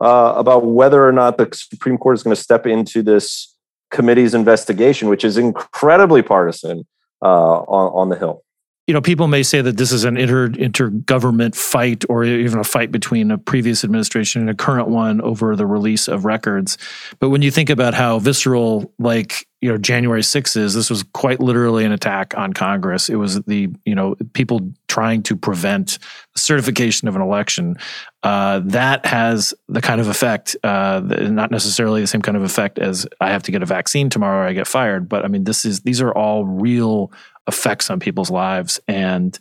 uh, 0.00 0.34
about 0.36 0.64
whether 0.64 1.06
or 1.06 1.12
not 1.12 1.38
the 1.38 1.48
supreme 1.52 1.98
court 1.98 2.16
is 2.16 2.22
going 2.22 2.34
to 2.34 2.42
step 2.42 2.66
into 2.66 3.02
this 3.02 3.54
committee's 3.90 4.34
investigation 4.34 5.08
which 5.08 5.24
is 5.24 5.36
incredibly 5.36 6.22
partisan 6.22 6.86
uh, 7.22 7.60
on, 7.60 7.92
on 7.92 8.08
the 8.08 8.16
hill 8.16 8.42
you 8.86 8.94
know, 8.94 9.00
people 9.00 9.28
may 9.28 9.42
say 9.42 9.60
that 9.60 9.76
this 9.76 9.92
is 9.92 10.04
an 10.04 10.16
inter 10.16 10.48
intergovernment 10.48 11.54
fight 11.54 12.04
or 12.08 12.24
even 12.24 12.58
a 12.58 12.64
fight 12.64 12.90
between 12.90 13.30
a 13.30 13.38
previous 13.38 13.84
administration 13.84 14.40
and 14.40 14.50
a 14.50 14.54
current 14.54 14.88
one 14.88 15.20
over 15.20 15.54
the 15.54 15.66
release 15.66 16.08
of 16.08 16.24
records. 16.24 16.76
But 17.20 17.28
when 17.28 17.42
you 17.42 17.52
think 17.52 17.70
about 17.70 17.94
how 17.94 18.18
visceral, 18.18 18.92
like, 18.98 19.46
you 19.60 19.70
know, 19.70 19.76
January 19.76 20.22
6th 20.22 20.56
is, 20.56 20.74
this 20.74 20.90
was 20.90 21.04
quite 21.12 21.38
literally 21.38 21.84
an 21.84 21.92
attack 21.92 22.36
on 22.36 22.52
Congress. 22.52 23.08
It 23.08 23.14
was 23.14 23.40
the, 23.42 23.68
you 23.84 23.94
know, 23.94 24.16
people 24.32 24.72
trying 24.88 25.22
to 25.24 25.36
prevent 25.36 25.98
certification 26.34 27.06
of 27.06 27.14
an 27.14 27.22
election. 27.22 27.76
Uh, 28.22 28.60
that 28.64 29.06
has 29.06 29.54
the 29.68 29.80
kind 29.80 30.00
of 30.00 30.08
effect, 30.08 30.56
uh, 30.64 31.00
not 31.04 31.50
necessarily 31.50 32.00
the 32.00 32.06
same 32.06 32.22
kind 32.22 32.36
of 32.36 32.42
effect 32.42 32.78
as 32.78 33.06
I 33.20 33.30
have 33.30 33.42
to 33.44 33.52
get 33.52 33.62
a 33.62 33.66
vaccine 33.66 34.10
tomorrow 34.10 34.44
or 34.44 34.48
I 34.48 34.52
get 34.52 34.66
fired. 34.66 35.08
But 35.08 35.24
I 35.24 35.28
mean, 35.28 35.44
this 35.44 35.64
is, 35.64 35.82
these 35.82 36.00
are 36.00 36.12
all 36.12 36.44
real 36.44 37.12
effects 37.50 37.90
on 37.90 38.00
people's 38.00 38.30
lives, 38.30 38.80
and 38.88 39.38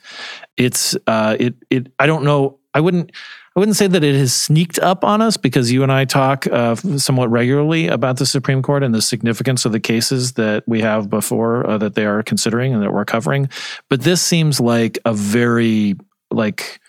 it's 0.58 0.98
uh, 1.08 1.38
it 1.40 1.56
it. 1.70 1.92
I 2.00 2.08
don't 2.08 2.24
know. 2.24 2.60
I 2.74 2.82
wouldn't. 2.82 3.12
I 3.56 3.60
wouldn't 3.60 3.78
say 3.78 3.88
that 3.88 4.04
it 4.04 4.16
has 4.16 4.34
sneaked 4.34 4.80
up 4.80 5.04
on 5.04 5.22
us 5.22 5.36
because 5.36 5.72
you 5.72 5.84
and 5.84 5.92
I 5.92 6.06
talk 6.06 6.48
uh, 6.48 6.76
somewhat 6.76 7.30
regularly 7.30 7.88
about 7.88 8.18
the 8.18 8.26
Supreme 8.26 8.62
Court 8.62 8.84
and 8.84 8.94
the 8.94 9.02
significance 9.02 9.66
of 9.66 9.72
the 9.72 9.80
cases 9.80 10.34
that 10.34 10.64
we 10.68 10.82
have 10.82 11.10
before 11.10 11.68
uh, 11.68 11.78
that 11.80 11.96
they 11.96 12.06
are 12.06 12.24
considering 12.24 12.74
and 12.74 12.84
that 12.84 12.94
we're 12.94 13.06
covering. 13.06 13.50
But 13.90 14.02
this 14.02 14.22
seems 14.22 14.60
like 14.60 15.00
a 15.06 15.14
very 15.14 15.96
like 16.32 16.80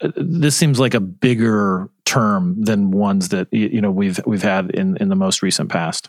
uh, 0.00 0.10
this 0.16 0.56
seems 0.56 0.78
like 0.78 0.94
a 0.94 1.00
bigger 1.00 1.88
term 2.04 2.62
than 2.62 2.92
ones 2.92 3.28
that 3.30 3.48
you 3.52 3.80
know 3.80 3.90
we've 3.90 4.20
we've 4.26 4.42
had 4.42 4.70
in 4.70 4.96
in 4.98 5.08
the 5.08 5.16
most 5.16 5.42
recent 5.42 5.70
past. 5.70 6.08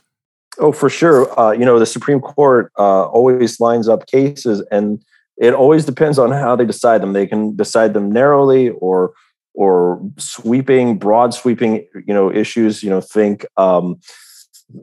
Oh, 0.60 0.72
for 0.72 0.90
sure. 0.90 1.40
Uh, 1.40 1.52
you 1.52 1.66
know, 1.66 1.80
the 1.80 1.86
Supreme 1.86 2.20
Court 2.20 2.72
uh, 2.78 3.04
always 3.06 3.60
lines 3.60 3.88
up 3.88 4.08
cases, 4.08 4.66
and 4.72 5.04
it 5.38 5.54
always 5.54 5.86
depends 5.86 6.18
on 6.18 6.32
how 6.32 6.56
they 6.56 6.66
decide 6.66 7.02
them. 7.02 7.14
They 7.14 7.28
can 7.28 7.56
decide 7.56 7.94
them 7.94 8.12
narrowly 8.12 8.70
or 8.70 9.14
or 9.54 10.00
sweeping, 10.18 10.98
broad 10.98 11.34
sweeping, 11.34 11.88
you 12.06 12.14
know, 12.14 12.32
issues. 12.32 12.82
You 12.82 12.90
know, 12.90 13.02
think 13.02 13.46
um, 13.58 14.00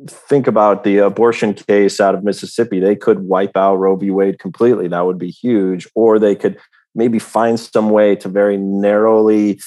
think 0.08 0.46
about 0.46 0.84
the 0.84 0.98
abortion 0.98 1.54
case 1.54 2.00
out 2.00 2.14
of 2.14 2.24
Mississippi. 2.24 2.80
They 2.80 2.96
could 2.96 3.20
wipe 3.20 3.56
out 3.56 3.76
Roe 3.76 3.96
v. 3.96 4.10
Wade 4.10 4.38
completely. 4.38 4.88
That 4.88 5.06
would 5.06 5.18
be 5.18 5.30
huge. 5.30 5.88
Or 5.94 6.18
they 6.18 6.34
could 6.34 6.58
maybe 6.94 7.18
find 7.18 7.58
some 7.58 7.90
way 7.90 8.14
to 8.16 8.28
very 8.28 8.56
narrowly 8.56 9.60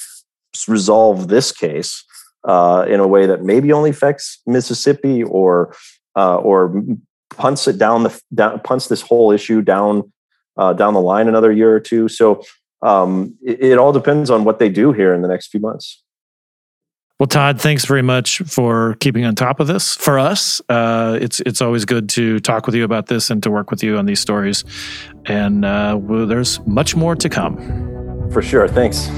resolve 0.67 1.27
this 1.27 1.51
case 1.51 2.03
uh, 2.45 2.85
in 2.87 2.99
a 2.99 3.07
way 3.07 3.25
that 3.25 3.43
maybe 3.43 3.71
only 3.73 3.89
affects 3.89 4.41
Mississippi 4.47 5.23
or 5.23 5.75
uh, 6.17 6.35
or 6.37 6.83
punts 7.29 7.67
it 7.67 7.77
down 7.77 8.03
the 8.03 8.21
down, 8.33 8.59
punts 8.61 8.87
this 8.87 9.01
whole 9.01 9.31
issue 9.31 9.61
down 9.61 10.11
uh, 10.57 10.73
down 10.73 10.93
the 10.93 11.01
line 11.01 11.27
another 11.27 11.51
year 11.51 11.73
or 11.73 11.79
two. 11.79 12.09
So 12.09 12.43
um, 12.81 13.37
it, 13.45 13.61
it, 13.61 13.77
all 13.77 13.93
depends 13.93 14.29
on 14.29 14.43
what 14.43 14.59
they 14.59 14.69
do 14.69 14.91
here 14.91 15.13
in 15.13 15.21
the 15.21 15.27
next 15.27 15.47
few 15.47 15.59
months. 15.59 16.03
Well, 17.19 17.27
Todd, 17.27 17.59
thanks 17.59 17.85
very 17.85 18.03
much 18.03 18.39
for 18.39 18.95
keeping 18.99 19.25
on 19.25 19.33
top 19.33 19.59
of 19.59 19.65
this 19.65 19.95
for 19.95 20.19
us. 20.19 20.61
Uh, 20.69 21.17
it's 21.19 21.39
it's 21.41 21.61
always 21.61 21.85
good 21.85 22.09
to 22.09 22.39
talk 22.39 22.67
with 22.67 22.75
you 22.75 22.83
about 22.83 23.07
this 23.07 23.29
and 23.29 23.41
to 23.43 23.49
work 23.49 23.71
with 23.71 23.83
you 23.83 23.97
on 23.97 24.05
these 24.05 24.19
stories. 24.19 24.63
And 25.25 25.65
uh, 25.65 25.97
well, 25.99 26.27
there's 26.27 26.59
much 26.67 26.95
more 26.95 27.15
to 27.15 27.29
come. 27.29 27.57
For 28.31 28.41
sure. 28.41 28.67
Thanks. 28.67 29.09